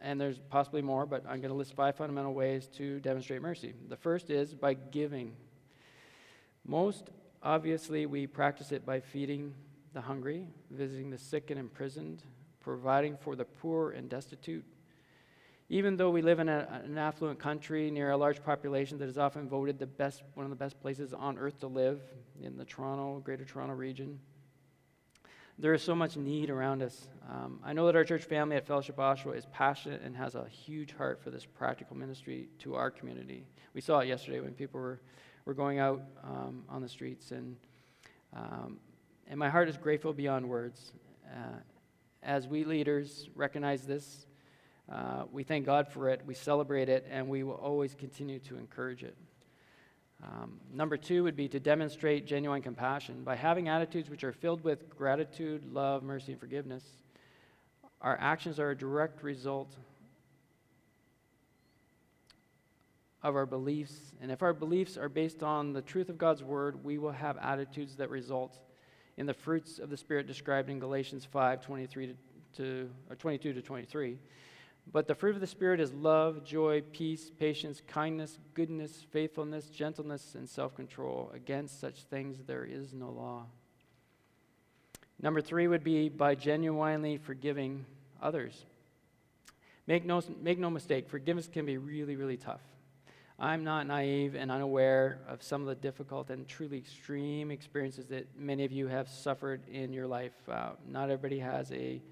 and 0.00 0.20
there's 0.20 0.38
possibly 0.50 0.82
more, 0.82 1.06
but 1.06 1.24
I'm 1.24 1.40
going 1.40 1.50
to 1.50 1.54
list 1.54 1.74
five 1.74 1.96
fundamental 1.96 2.34
ways 2.34 2.68
to 2.76 2.98
demonstrate 3.00 3.40
mercy. 3.40 3.74
The 3.88 3.96
first 3.96 4.30
is 4.30 4.54
by 4.54 4.74
giving. 4.74 5.34
Most 6.64 7.10
obviously, 7.42 8.06
we 8.06 8.26
practice 8.26 8.72
it 8.72 8.84
by 8.84 9.00
feeding 9.00 9.54
the 9.92 10.00
hungry, 10.00 10.48
visiting 10.70 11.10
the 11.10 11.18
sick 11.18 11.50
and 11.50 11.58
imprisoned, 11.58 12.22
providing 12.60 13.16
for 13.16 13.36
the 13.36 13.44
poor 13.44 13.92
and 13.92 14.08
destitute. 14.08 14.64
Even 15.70 15.96
though 15.96 16.10
we 16.10 16.22
live 16.22 16.40
in 16.40 16.48
a, 16.48 16.82
an 16.84 16.96
affluent 16.96 17.38
country 17.38 17.90
near 17.90 18.10
a 18.10 18.16
large 18.16 18.42
population 18.42 18.98
that 18.98 19.08
is 19.08 19.18
often 19.18 19.48
voted 19.48 19.78
the 19.78 19.86
best, 19.86 20.22
one 20.34 20.44
of 20.44 20.50
the 20.50 20.56
best 20.56 20.80
places 20.80 21.12
on 21.12 21.38
earth 21.38 21.60
to 21.60 21.66
live 21.66 22.00
in 22.42 22.56
the 22.56 22.64
Toronto, 22.64 23.20
Greater 23.20 23.44
Toronto 23.44 23.74
region, 23.74 24.18
there 25.58 25.74
is 25.74 25.82
so 25.82 25.94
much 25.94 26.16
need 26.16 26.50
around 26.50 26.82
us. 26.82 27.08
Um, 27.28 27.58
I 27.64 27.72
know 27.72 27.86
that 27.86 27.96
our 27.96 28.04
church 28.04 28.22
family 28.22 28.56
at 28.56 28.66
Fellowship 28.66 28.96
Oshawa 28.96 29.36
is 29.36 29.44
passionate 29.52 30.02
and 30.02 30.16
has 30.16 30.36
a 30.36 30.46
huge 30.48 30.94
heart 30.96 31.20
for 31.22 31.30
this 31.30 31.44
practical 31.44 31.96
ministry 31.96 32.48
to 32.60 32.76
our 32.76 32.90
community. 32.90 33.44
We 33.74 33.80
saw 33.80 33.98
it 33.98 34.08
yesterday 34.08 34.40
when 34.40 34.52
people 34.52 34.80
were, 34.80 35.00
were 35.44 35.54
going 35.54 35.80
out 35.80 36.02
um, 36.22 36.62
on 36.68 36.80
the 36.80 36.88
streets, 36.88 37.32
and, 37.32 37.56
um, 38.34 38.78
and 39.26 39.38
my 39.38 39.48
heart 39.48 39.68
is 39.68 39.76
grateful 39.76 40.12
beyond 40.12 40.48
words. 40.48 40.92
Uh, 41.26 41.58
as 42.22 42.46
we 42.46 42.64
leaders 42.64 43.28
recognize 43.34 43.82
this, 43.82 44.26
uh, 44.90 45.24
we 45.32 45.42
thank 45.42 45.66
God 45.66 45.88
for 45.88 46.08
it, 46.08 46.22
we 46.24 46.34
celebrate 46.34 46.88
it, 46.88 47.04
and 47.10 47.28
we 47.28 47.42
will 47.42 47.54
always 47.54 47.94
continue 47.94 48.38
to 48.40 48.56
encourage 48.56 49.02
it. 49.02 49.16
Um, 50.22 50.58
number 50.72 50.96
two 50.96 51.22
would 51.24 51.36
be 51.36 51.48
to 51.48 51.60
demonstrate 51.60 52.26
genuine 52.26 52.62
compassion. 52.62 53.22
By 53.22 53.36
having 53.36 53.68
attitudes 53.68 54.10
which 54.10 54.24
are 54.24 54.32
filled 54.32 54.64
with 54.64 54.88
gratitude, 54.90 55.64
love, 55.72 56.02
mercy, 56.02 56.32
and 56.32 56.40
forgiveness, 56.40 56.84
our 58.00 58.18
actions 58.20 58.58
are 58.58 58.70
a 58.70 58.76
direct 58.76 59.22
result 59.22 59.76
of 63.22 63.36
our 63.36 63.46
beliefs. 63.46 63.94
And 64.20 64.30
if 64.30 64.42
our 64.42 64.52
beliefs 64.52 64.96
are 64.96 65.08
based 65.08 65.42
on 65.42 65.72
the 65.72 65.82
truth 65.82 66.08
of 66.08 66.18
God's 66.18 66.42
word, 66.42 66.84
we 66.84 66.98
will 66.98 67.12
have 67.12 67.36
attitudes 67.38 67.96
that 67.96 68.10
result 68.10 68.58
in 69.16 69.26
the 69.26 69.34
fruits 69.34 69.78
of 69.78 69.90
the 69.90 69.96
Spirit 69.96 70.26
described 70.26 70.70
in 70.70 70.78
Galatians 70.78 71.24
5 71.24 71.60
23 71.60 72.14
to, 72.56 72.90
or 73.10 73.16
22 73.16 73.52
to 73.52 73.62
23. 73.62 74.18
But 74.90 75.06
the 75.06 75.14
fruit 75.14 75.34
of 75.34 75.40
the 75.40 75.46
Spirit 75.46 75.80
is 75.80 75.92
love, 75.92 76.44
joy, 76.44 76.82
peace, 76.92 77.30
patience, 77.38 77.82
kindness, 77.86 78.38
goodness, 78.54 79.04
faithfulness, 79.10 79.66
gentleness, 79.68 80.34
and 80.34 80.48
self 80.48 80.74
control. 80.74 81.30
Against 81.34 81.80
such 81.80 82.04
things 82.04 82.38
there 82.46 82.64
is 82.64 82.94
no 82.94 83.10
law. 83.10 83.46
Number 85.20 85.40
three 85.40 85.66
would 85.66 85.84
be 85.84 86.08
by 86.08 86.34
genuinely 86.34 87.18
forgiving 87.18 87.84
others. 88.22 88.64
Make 89.86 90.04
no, 90.04 90.22
make 90.42 90.58
no 90.58 90.70
mistake, 90.70 91.08
forgiveness 91.08 91.48
can 91.48 91.66
be 91.66 91.76
really, 91.76 92.16
really 92.16 92.36
tough. 92.36 92.60
I'm 93.40 93.62
not 93.62 93.86
naive 93.86 94.34
and 94.34 94.50
unaware 94.50 95.20
of 95.28 95.42
some 95.42 95.60
of 95.60 95.68
the 95.68 95.76
difficult 95.76 96.30
and 96.30 96.46
truly 96.46 96.76
extreme 96.76 97.50
experiences 97.50 98.06
that 98.06 98.26
many 98.36 98.64
of 98.64 98.72
you 98.72 98.88
have 98.88 99.08
suffered 99.08 99.60
in 99.68 99.92
your 99.92 100.08
life. 100.08 100.32
Uh, 100.48 100.70
not 100.88 101.04
everybody 101.04 101.38
has 101.38 101.70
a 101.72 102.02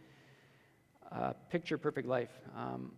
uh, 1.13 1.33
picture 1.51 1.79
perfect 1.79 2.07
life. 2.07 2.31
Um, 2.57 2.93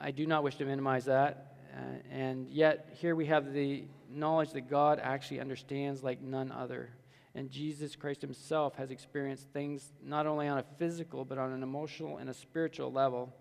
I 0.00 0.10
do 0.10 0.26
not 0.26 0.42
wish 0.42 0.56
to 0.56 0.64
minimize 0.64 1.04
that. 1.06 1.56
Uh, 1.74 1.80
and 2.10 2.48
yet, 2.48 2.90
here 3.00 3.14
we 3.14 3.26
have 3.26 3.52
the 3.52 3.84
knowledge 4.10 4.52
that 4.52 4.70
God 4.70 5.00
actually 5.02 5.40
understands 5.40 6.02
like 6.02 6.22
none 6.22 6.50
other. 6.50 6.90
And 7.34 7.50
Jesus 7.50 7.96
Christ 7.96 8.22
Himself 8.22 8.76
has 8.76 8.90
experienced 8.90 9.48
things 9.52 9.92
not 10.02 10.26
only 10.26 10.48
on 10.48 10.58
a 10.58 10.64
physical, 10.78 11.24
but 11.24 11.36
on 11.38 11.52
an 11.52 11.62
emotional 11.62 12.16
and 12.16 12.30
a 12.30 12.34
spiritual 12.34 12.90
level 12.90 13.34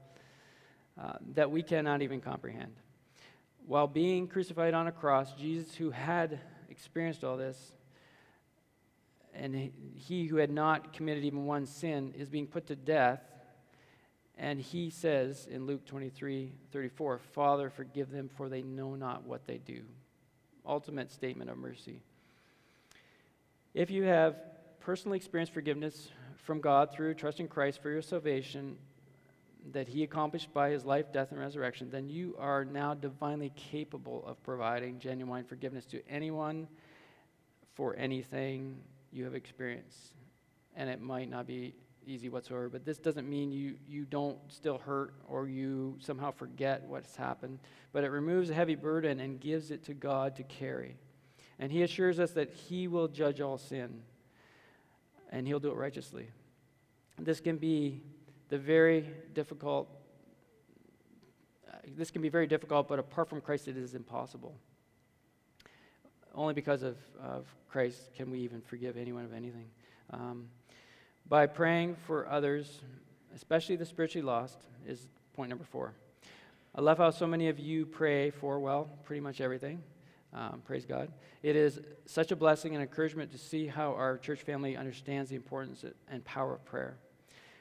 uh, 1.01 1.13
that 1.33 1.49
we 1.49 1.63
cannot 1.63 2.01
even 2.01 2.19
comprehend 2.19 2.73
while 3.67 3.87
being 3.87 4.27
crucified 4.27 4.73
on 4.73 4.87
a 4.87 4.91
cross, 4.91 5.33
Jesus, 5.33 5.73
who 5.75 5.89
had 5.89 6.39
experienced 6.69 7.23
all 7.23 7.37
this, 7.37 7.73
and 9.33 9.71
he 9.95 10.27
who 10.27 10.37
had 10.37 10.51
not 10.51 10.93
committed 10.93 11.23
even 11.23 11.45
one 11.45 11.65
sin, 11.65 12.13
is 12.17 12.29
being 12.29 12.47
put 12.47 12.67
to 12.67 12.75
death. 12.75 13.21
And 14.37 14.59
he 14.59 14.89
says 14.89 15.47
in 15.49 15.65
Luke 15.65 15.85
23 15.85 16.51
34, 16.71 17.19
Father, 17.33 17.69
forgive 17.69 18.11
them, 18.11 18.29
for 18.35 18.49
they 18.49 18.61
know 18.61 18.95
not 18.95 19.23
what 19.25 19.47
they 19.47 19.57
do. 19.57 19.81
Ultimate 20.65 21.11
statement 21.11 21.49
of 21.49 21.57
mercy. 21.57 22.01
If 23.73 23.91
you 23.91 24.03
have 24.03 24.35
personally 24.79 25.17
experienced 25.17 25.53
forgiveness 25.53 26.09
from 26.43 26.59
God 26.59 26.91
through 26.91 27.13
trusting 27.15 27.47
Christ 27.47 27.81
for 27.81 27.89
your 27.89 28.01
salvation, 28.01 28.77
that 29.71 29.87
he 29.87 30.03
accomplished 30.03 30.53
by 30.53 30.69
his 30.69 30.85
life, 30.85 31.11
death, 31.11 31.31
and 31.31 31.39
resurrection, 31.39 31.89
then 31.89 32.09
you 32.09 32.35
are 32.37 32.65
now 32.65 32.93
divinely 32.93 33.51
capable 33.55 34.23
of 34.27 34.41
providing 34.43 34.99
genuine 34.99 35.43
forgiveness 35.43 35.85
to 35.85 36.01
anyone 36.07 36.67
for 37.73 37.95
anything 37.95 38.77
you 39.11 39.23
have 39.23 39.33
experienced. 39.33 40.13
And 40.75 40.89
it 40.89 41.01
might 41.01 41.29
not 41.29 41.47
be 41.47 41.73
easy 42.07 42.29
whatsoever, 42.29 42.69
but 42.69 42.85
this 42.85 42.97
doesn't 42.97 43.29
mean 43.29 43.51
you, 43.51 43.75
you 43.87 44.05
don't 44.05 44.37
still 44.47 44.77
hurt 44.77 45.13
or 45.27 45.47
you 45.47 45.97
somehow 45.99 46.31
forget 46.31 46.83
what's 46.87 47.15
happened, 47.15 47.59
but 47.93 48.03
it 48.03 48.09
removes 48.09 48.49
a 48.49 48.53
heavy 48.53 48.75
burden 48.75 49.19
and 49.19 49.39
gives 49.39 49.71
it 49.71 49.83
to 49.85 49.93
God 49.93 50.35
to 50.35 50.43
carry. 50.43 50.97
And 51.59 51.71
he 51.71 51.83
assures 51.83 52.19
us 52.19 52.31
that 52.31 52.51
he 52.51 52.87
will 52.87 53.07
judge 53.07 53.41
all 53.41 53.57
sin 53.57 54.01
and 55.31 55.47
he'll 55.47 55.59
do 55.59 55.71
it 55.71 55.75
righteously. 55.75 56.29
This 57.17 57.39
can 57.39 57.57
be 57.57 58.01
the 58.49 58.57
very 58.57 59.09
difficult, 59.33 59.89
this 61.95 62.11
can 62.11 62.21
be 62.21 62.29
very 62.29 62.47
difficult, 62.47 62.87
but 62.87 62.99
apart 62.99 63.29
from 63.29 63.41
Christ, 63.41 63.67
it 63.67 63.77
is 63.77 63.95
impossible. 63.95 64.55
Only 66.33 66.53
because 66.53 66.83
of, 66.83 66.97
of 67.21 67.47
Christ 67.69 68.13
can 68.15 68.29
we 68.29 68.39
even 68.39 68.61
forgive 68.61 68.97
anyone 68.97 69.23
of 69.23 69.33
anything. 69.33 69.67
Um, 70.11 70.47
by 71.27 71.47
praying 71.47 71.95
for 72.05 72.27
others, 72.29 72.81
especially 73.33 73.75
the 73.75 73.85
spiritually 73.85 74.25
lost, 74.25 74.57
is 74.87 75.07
point 75.33 75.49
number 75.49 75.65
four. 75.65 75.93
I 76.75 76.81
love 76.81 76.97
how 76.97 77.09
so 77.09 77.25
many 77.25 77.47
of 77.47 77.59
you 77.59 77.85
pray 77.85 78.29
for, 78.29 78.59
well, 78.59 78.89
pretty 79.03 79.21
much 79.21 79.41
everything. 79.41 79.81
Um, 80.33 80.61
praise 80.65 80.85
God. 80.85 81.09
It 81.41 81.55
is 81.55 81.79
such 82.05 82.31
a 82.31 82.35
blessing 82.35 82.75
and 82.75 82.81
encouragement 82.81 83.31
to 83.31 83.37
see 83.37 83.67
how 83.67 83.93
our 83.93 84.17
church 84.17 84.41
family 84.41 84.75
understands 84.75 85.29
the 85.29 85.35
importance 85.37 85.85
and 86.09 86.23
power 86.25 86.53
of 86.53 86.65
prayer. 86.65 86.97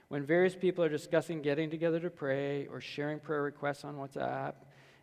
When 0.09 0.27
various 0.27 0.57
people 0.57 0.85
are 0.85 0.89
discussing 0.89 1.41
getting 1.41 1.71
together 1.71 2.01
to 2.01 2.11
pray 2.11 2.67
or 2.67 2.81
sharing 2.81 3.21
prayer 3.21 3.43
requests 3.43 3.85
on 3.85 3.95
WhatsApp, 3.95 4.55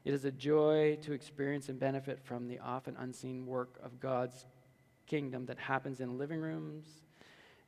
it 0.04 0.14
is 0.14 0.26
a 0.26 0.32
joy 0.32 0.98
to 1.04 1.14
experience 1.14 1.70
and 1.70 1.80
benefit 1.80 2.20
from 2.20 2.48
the 2.48 2.60
often 2.60 2.96
unseen 3.00 3.46
work 3.46 3.80
of 3.84 4.00
God's 4.00 4.46
kingdom 5.08 5.46
that 5.46 5.58
happens 5.58 6.02
in 6.02 6.18
living 6.18 6.42
rooms 6.42 6.86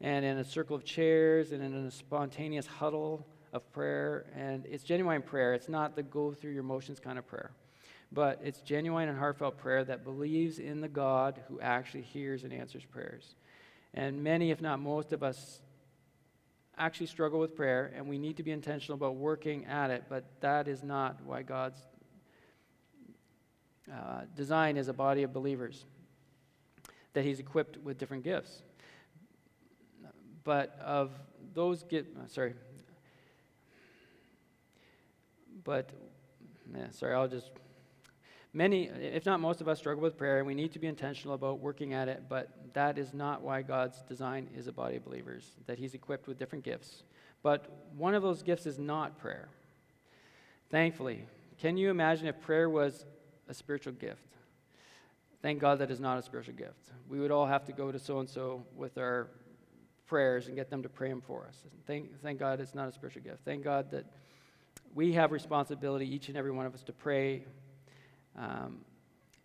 and 0.01 0.25
in 0.25 0.37
a 0.37 0.43
circle 0.43 0.75
of 0.75 0.83
chairs 0.83 1.51
and 1.51 1.63
in 1.63 1.73
a 1.73 1.91
spontaneous 1.91 2.67
huddle 2.67 3.25
of 3.53 3.71
prayer. 3.71 4.25
And 4.35 4.65
it's 4.65 4.83
genuine 4.83 5.21
prayer. 5.21 5.53
It's 5.53 5.69
not 5.69 5.95
the 5.95 6.03
go 6.03 6.33
through 6.33 6.51
your 6.51 6.63
motions 6.63 6.99
kind 6.99 7.17
of 7.17 7.27
prayer, 7.27 7.51
but 8.11 8.41
it's 8.43 8.61
genuine 8.61 9.09
and 9.09 9.17
heartfelt 9.17 9.57
prayer 9.57 9.83
that 9.85 10.03
believes 10.03 10.59
in 10.59 10.81
the 10.81 10.89
God 10.89 11.41
who 11.47 11.59
actually 11.61 12.03
hears 12.03 12.43
and 12.43 12.51
answers 12.51 12.83
prayers. 12.83 13.35
And 13.93 14.23
many, 14.23 14.51
if 14.51 14.61
not 14.61 14.79
most 14.79 15.13
of 15.13 15.21
us, 15.21 15.61
actually 16.77 17.05
struggle 17.05 17.39
with 17.39 17.55
prayer, 17.55 17.93
and 17.95 18.07
we 18.07 18.17
need 18.17 18.37
to 18.37 18.43
be 18.43 18.51
intentional 18.51 18.95
about 18.95 19.15
working 19.15 19.65
at 19.65 19.91
it, 19.91 20.05
but 20.09 20.25
that 20.41 20.67
is 20.67 20.83
not 20.83 21.21
why 21.23 21.43
God's 21.43 21.79
uh, 23.91 24.21
design 24.35 24.77
is 24.77 24.87
a 24.87 24.93
body 24.93 25.23
of 25.23 25.33
believers, 25.33 25.85
that 27.13 27.23
He's 27.23 27.39
equipped 27.39 27.77
with 27.77 27.97
different 27.97 28.23
gifts. 28.23 28.63
But 30.43 30.77
of 30.83 31.11
those 31.53 31.83
get 31.83 32.05
uh, 32.17 32.27
sorry, 32.27 32.53
but 35.63 35.89
yeah, 36.75 36.89
sorry, 36.91 37.13
I'll 37.13 37.27
just 37.27 37.51
Many, 38.55 38.83
if 38.83 39.25
not 39.25 39.39
most 39.39 39.61
of 39.61 39.67
us, 39.67 39.79
struggle 39.79 40.03
with 40.03 40.15
prayer, 40.15 40.37
and 40.37 40.45
we 40.45 40.53
need 40.53 40.71
to 40.73 40.79
be 40.79 40.85
intentional 40.85 41.33
about 41.33 41.59
working 41.59 41.95
at 41.95 42.07
it, 42.07 42.25
but 42.29 42.51
that 42.73 42.99
is 42.99 43.11
not 43.11 43.41
why 43.41 43.63
God's 43.63 44.03
design 44.03 44.47
is 44.55 44.67
a 44.67 44.71
body 44.71 44.97
of 44.97 45.03
believers, 45.03 45.53
that 45.65 45.79
He's 45.79 45.95
equipped 45.95 46.27
with 46.27 46.37
different 46.37 46.63
gifts. 46.63 47.01
But 47.41 47.65
one 47.97 48.13
of 48.13 48.21
those 48.21 48.43
gifts 48.43 48.67
is 48.67 48.77
not 48.77 49.17
prayer. 49.17 49.49
Thankfully, 50.69 51.25
can 51.57 51.77
you 51.77 51.89
imagine 51.89 52.27
if 52.27 52.39
prayer 52.41 52.69
was 52.69 53.05
a 53.49 53.55
spiritual 53.55 53.93
gift? 53.93 54.27
Thank 55.41 55.59
God 55.59 55.79
that 55.79 55.89
is 55.89 55.99
not 55.99 56.19
a 56.19 56.21
spiritual 56.21 56.53
gift. 56.53 56.91
We 57.09 57.19
would 57.19 57.31
all 57.31 57.47
have 57.47 57.65
to 57.65 57.73
go 57.73 57.91
to 57.91 57.97
so 57.97 58.19
and 58.19 58.29
so 58.29 58.63
with 58.75 58.99
our 58.99 59.29
prayers 60.05 60.47
and 60.47 60.55
get 60.55 60.69
them 60.69 60.83
to 60.83 60.89
pray 60.89 61.09
them 61.09 61.21
for 61.21 61.45
us. 61.47 61.55
Thank, 61.87 62.21
thank 62.21 62.39
God 62.39 62.59
it's 62.59 62.75
not 62.75 62.87
a 62.87 62.91
spiritual 62.91 63.23
gift. 63.23 63.39
Thank 63.45 63.63
God 63.63 63.91
that 63.91 64.05
we 64.93 65.13
have 65.13 65.31
responsibility, 65.31 66.13
each 66.13 66.27
and 66.27 66.37
every 66.37 66.51
one 66.51 66.65
of 66.65 66.73
us, 66.73 66.83
to 66.83 66.93
pray 66.93 67.43
um, 68.37 68.79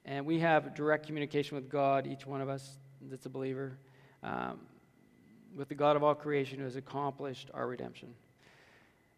and 0.04 0.24
we 0.24 0.38
have 0.40 0.74
direct 0.74 1.06
communication 1.06 1.54
with 1.54 1.68
God, 1.68 2.06
each 2.06 2.26
one 2.26 2.40
of 2.40 2.48
us 2.48 2.78
that's 3.02 3.26
a 3.26 3.28
believer, 3.28 3.78
um, 4.22 4.60
with 5.54 5.68
the 5.68 5.74
God 5.74 5.96
of 5.96 6.02
all 6.02 6.14
creation 6.14 6.58
who 6.58 6.64
has 6.64 6.76
accomplished 6.76 7.50
our 7.52 7.66
redemption. 7.66 8.14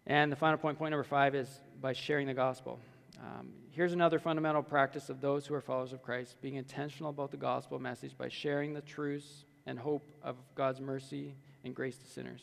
And 0.07 0.33
the 0.33 0.37
final 0.37 0.59
point, 0.59 0.79
point 0.79 0.90
number 0.90 1.05
five, 1.05 1.35
is 1.35 1.48
by 1.81 1.92
sharing 1.92 2.26
the 2.26 2.35
gospel. 2.35 2.81
Um, 3.20 3.50
here's 3.70 3.92
another 3.92 4.18
fundamental 4.18 4.62
practice 4.62 5.11
of 5.11 5.20
those 5.20 5.46
who 5.46 5.55
are 5.55 5.61
followers 5.61 5.92
of 5.92 6.03
Christ 6.03 6.37
being 6.40 6.57
intentional 6.57 7.11
about 7.11 7.31
the 7.31 7.37
gospel 7.37 7.79
message 7.79 8.16
by 8.18 8.29
sharing 8.29 8.72
the 8.72 8.81
truths 8.81 9.44
and 9.66 9.79
hope 9.79 10.09
of 10.23 10.37
God's 10.55 10.81
mercy 10.81 11.35
and 11.65 11.75
grace 11.75 11.96
to 11.96 12.06
sinners. 12.06 12.42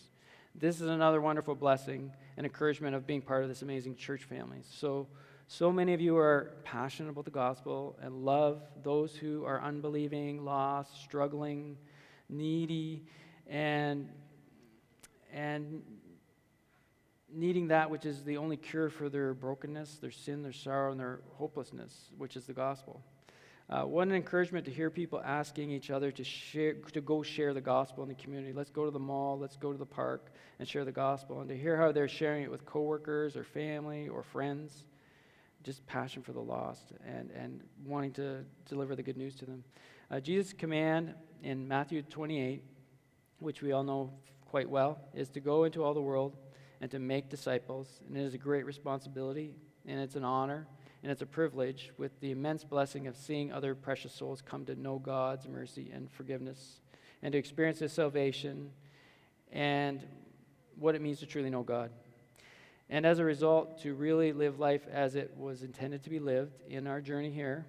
This 0.55 0.81
is 0.81 0.87
another 0.87 1.21
wonderful 1.21 1.55
blessing 1.55 2.11
and 2.35 2.45
encouragement 2.45 2.95
of 2.95 3.05
being 3.05 3.21
part 3.21 3.43
of 3.43 3.49
this 3.49 3.61
amazing 3.61 3.95
church 3.95 4.23
family. 4.23 4.59
So, 4.63 5.07
so 5.47 5.71
many 5.71 5.93
of 5.93 6.01
you 6.01 6.17
are 6.17 6.53
passionate 6.63 7.09
about 7.09 7.25
the 7.25 7.31
gospel 7.31 7.97
and 8.01 8.25
love 8.25 8.61
those 8.83 9.15
who 9.15 9.45
are 9.45 9.61
unbelieving, 9.61 10.43
lost, 10.43 11.01
struggling, 11.03 11.77
needy, 12.27 13.03
and, 13.47 14.09
and 15.31 15.83
needing 17.31 17.67
that 17.67 17.89
which 17.89 18.05
is 18.05 18.23
the 18.23 18.37
only 18.37 18.57
cure 18.57 18.89
for 18.89 19.09
their 19.09 19.33
brokenness, 19.33 19.97
their 19.97 20.11
sin, 20.11 20.43
their 20.43 20.53
sorrow, 20.53 20.91
and 20.91 20.99
their 20.99 21.19
hopelessness, 21.35 22.09
which 22.17 22.35
is 22.35 22.45
the 22.45 22.53
gospel. 22.53 23.03
Uh, 23.69 23.81
what 23.81 24.07
an 24.07 24.13
encouragement 24.13 24.63
to 24.63 24.71
hear 24.71 24.89
people 24.89 25.21
asking 25.25 25.69
each 25.69 25.89
other 25.89 26.09
to 26.09 26.23
share, 26.23 26.75
to 26.75 27.01
go 27.01 27.21
share 27.21 27.53
the 27.53 27.61
gospel 27.61 28.01
in 28.01 28.07
the 28.07 28.15
community. 28.15 28.53
Let's 28.53 28.69
go 28.69 28.85
to 28.85 28.91
the 28.91 28.99
mall, 28.99 29.37
let's 29.37 29.57
go 29.57 29.73
to 29.73 29.77
the 29.77 29.85
park 29.85 30.31
and 30.59 30.67
share 30.67 30.85
the 30.85 30.91
gospel, 30.93 31.41
and 31.41 31.49
to 31.49 31.57
hear 31.57 31.75
how 31.75 31.91
they're 31.91 32.07
sharing 32.07 32.43
it 32.43 32.51
with 32.51 32.65
coworkers 32.65 33.35
or 33.35 33.43
family 33.43 34.07
or 34.07 34.23
friends 34.23 34.85
just 35.63 35.85
passion 35.85 36.23
for 36.23 36.31
the 36.31 36.39
lost 36.39 36.93
and, 37.05 37.29
and 37.31 37.61
wanting 37.85 38.13
to 38.13 38.45
deliver 38.69 38.95
the 38.95 39.03
good 39.03 39.17
news 39.17 39.35
to 39.35 39.45
them. 39.45 39.65
Uh, 40.09 40.17
Jesus' 40.21 40.53
command 40.53 41.13
in 41.43 41.67
Matthew 41.67 42.01
28, 42.03 42.63
which 43.39 43.61
we 43.61 43.73
all 43.73 43.83
know 43.83 44.13
quite 44.45 44.69
well, 44.69 44.97
is 45.13 45.29
to 45.31 45.41
go 45.41 45.65
into 45.65 45.83
all 45.83 45.93
the 45.93 46.01
world 46.01 46.37
and 46.79 46.89
to 46.91 46.99
make 46.99 47.29
disciples. 47.29 47.99
And 48.07 48.15
it 48.15 48.21
is 48.21 48.33
a 48.33 48.37
great 48.37 48.65
responsibility, 48.65 49.55
and 49.85 49.99
it's 49.99 50.15
an 50.15 50.23
honor, 50.23 50.67
and 51.07 51.13
it's 51.13 51.21
a 51.21 51.25
privilege 51.25 51.93
with 51.97 52.19
the 52.19 52.31
immense 52.31 52.65
blessing 52.65 53.07
of 53.07 53.15
seeing 53.15 53.49
other 53.49 53.73
precious 53.73 54.11
souls 54.11 54.41
come 54.41 54.65
to 54.65 54.75
know 54.75 54.99
God's 54.99 55.47
mercy 55.47 55.89
and 55.93 56.11
forgiveness 56.11 56.81
and 57.23 57.31
to 57.31 57.37
experience 57.37 57.79
His 57.79 57.93
salvation 57.93 58.71
and 59.53 60.05
what 60.77 60.95
it 60.95 61.01
means 61.01 61.19
to 61.19 61.25
truly 61.25 61.49
know 61.49 61.63
God. 61.63 61.91
And 62.89 63.05
as 63.05 63.19
a 63.19 63.23
result, 63.23 63.81
to 63.83 63.93
really 63.93 64.33
live 64.33 64.59
life 64.59 64.85
as 64.91 65.15
it 65.15 65.31
was 65.37 65.63
intended 65.63 66.03
to 66.03 66.09
be 66.09 66.19
lived 66.19 66.61
in 66.67 66.87
our 66.87 66.99
journey 66.99 67.31
here, 67.31 67.65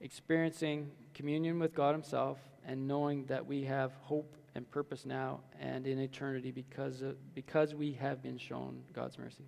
experiencing 0.00 0.90
communion 1.12 1.58
with 1.58 1.74
God 1.74 1.92
Himself 1.92 2.38
and 2.66 2.88
knowing 2.88 3.26
that 3.26 3.44
we 3.44 3.64
have 3.64 3.92
hope 4.00 4.38
and 4.54 4.70
purpose 4.70 5.04
now 5.04 5.40
and 5.60 5.86
in 5.86 5.98
eternity 5.98 6.50
because, 6.50 7.02
of, 7.02 7.34
because 7.34 7.74
we 7.74 7.92
have 7.92 8.22
been 8.22 8.38
shown 8.38 8.84
God's 8.94 9.18
mercy. 9.18 9.44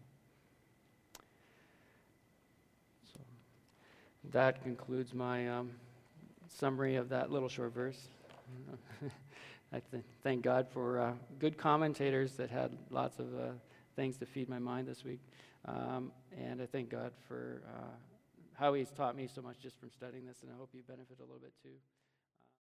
So 3.14 3.20
that 4.32 4.62
concludes 4.62 5.14
my 5.14 5.48
um, 5.48 5.70
summary 6.48 6.96
of 6.96 7.08
that 7.10 7.30
little 7.30 7.48
short 7.48 7.72
verse. 7.72 8.08
I 9.72 9.80
th- 9.90 10.04
thank 10.22 10.42
God 10.42 10.68
for 10.72 11.00
uh, 11.00 11.12
good 11.38 11.58
commentators 11.58 12.32
that 12.32 12.50
had 12.50 12.76
lots 12.90 13.18
of 13.18 13.26
uh, 13.34 13.52
things 13.96 14.16
to 14.18 14.26
feed 14.26 14.48
my 14.48 14.58
mind 14.58 14.86
this 14.86 15.04
week. 15.04 15.20
Um, 15.66 16.12
and 16.38 16.60
I 16.60 16.66
thank 16.66 16.90
God 16.90 17.12
for 17.26 17.62
uh, 17.66 17.94
how 18.54 18.74
He's 18.74 18.90
taught 18.90 19.16
me 19.16 19.28
so 19.32 19.42
much 19.42 19.58
just 19.60 19.78
from 19.78 19.90
studying 19.90 20.26
this, 20.26 20.42
and 20.42 20.50
I 20.50 20.56
hope 20.58 20.70
you 20.72 20.82
benefit 20.86 21.18
a 21.18 21.22
little 21.22 21.40
bit 21.40 21.52
too. 21.62 21.76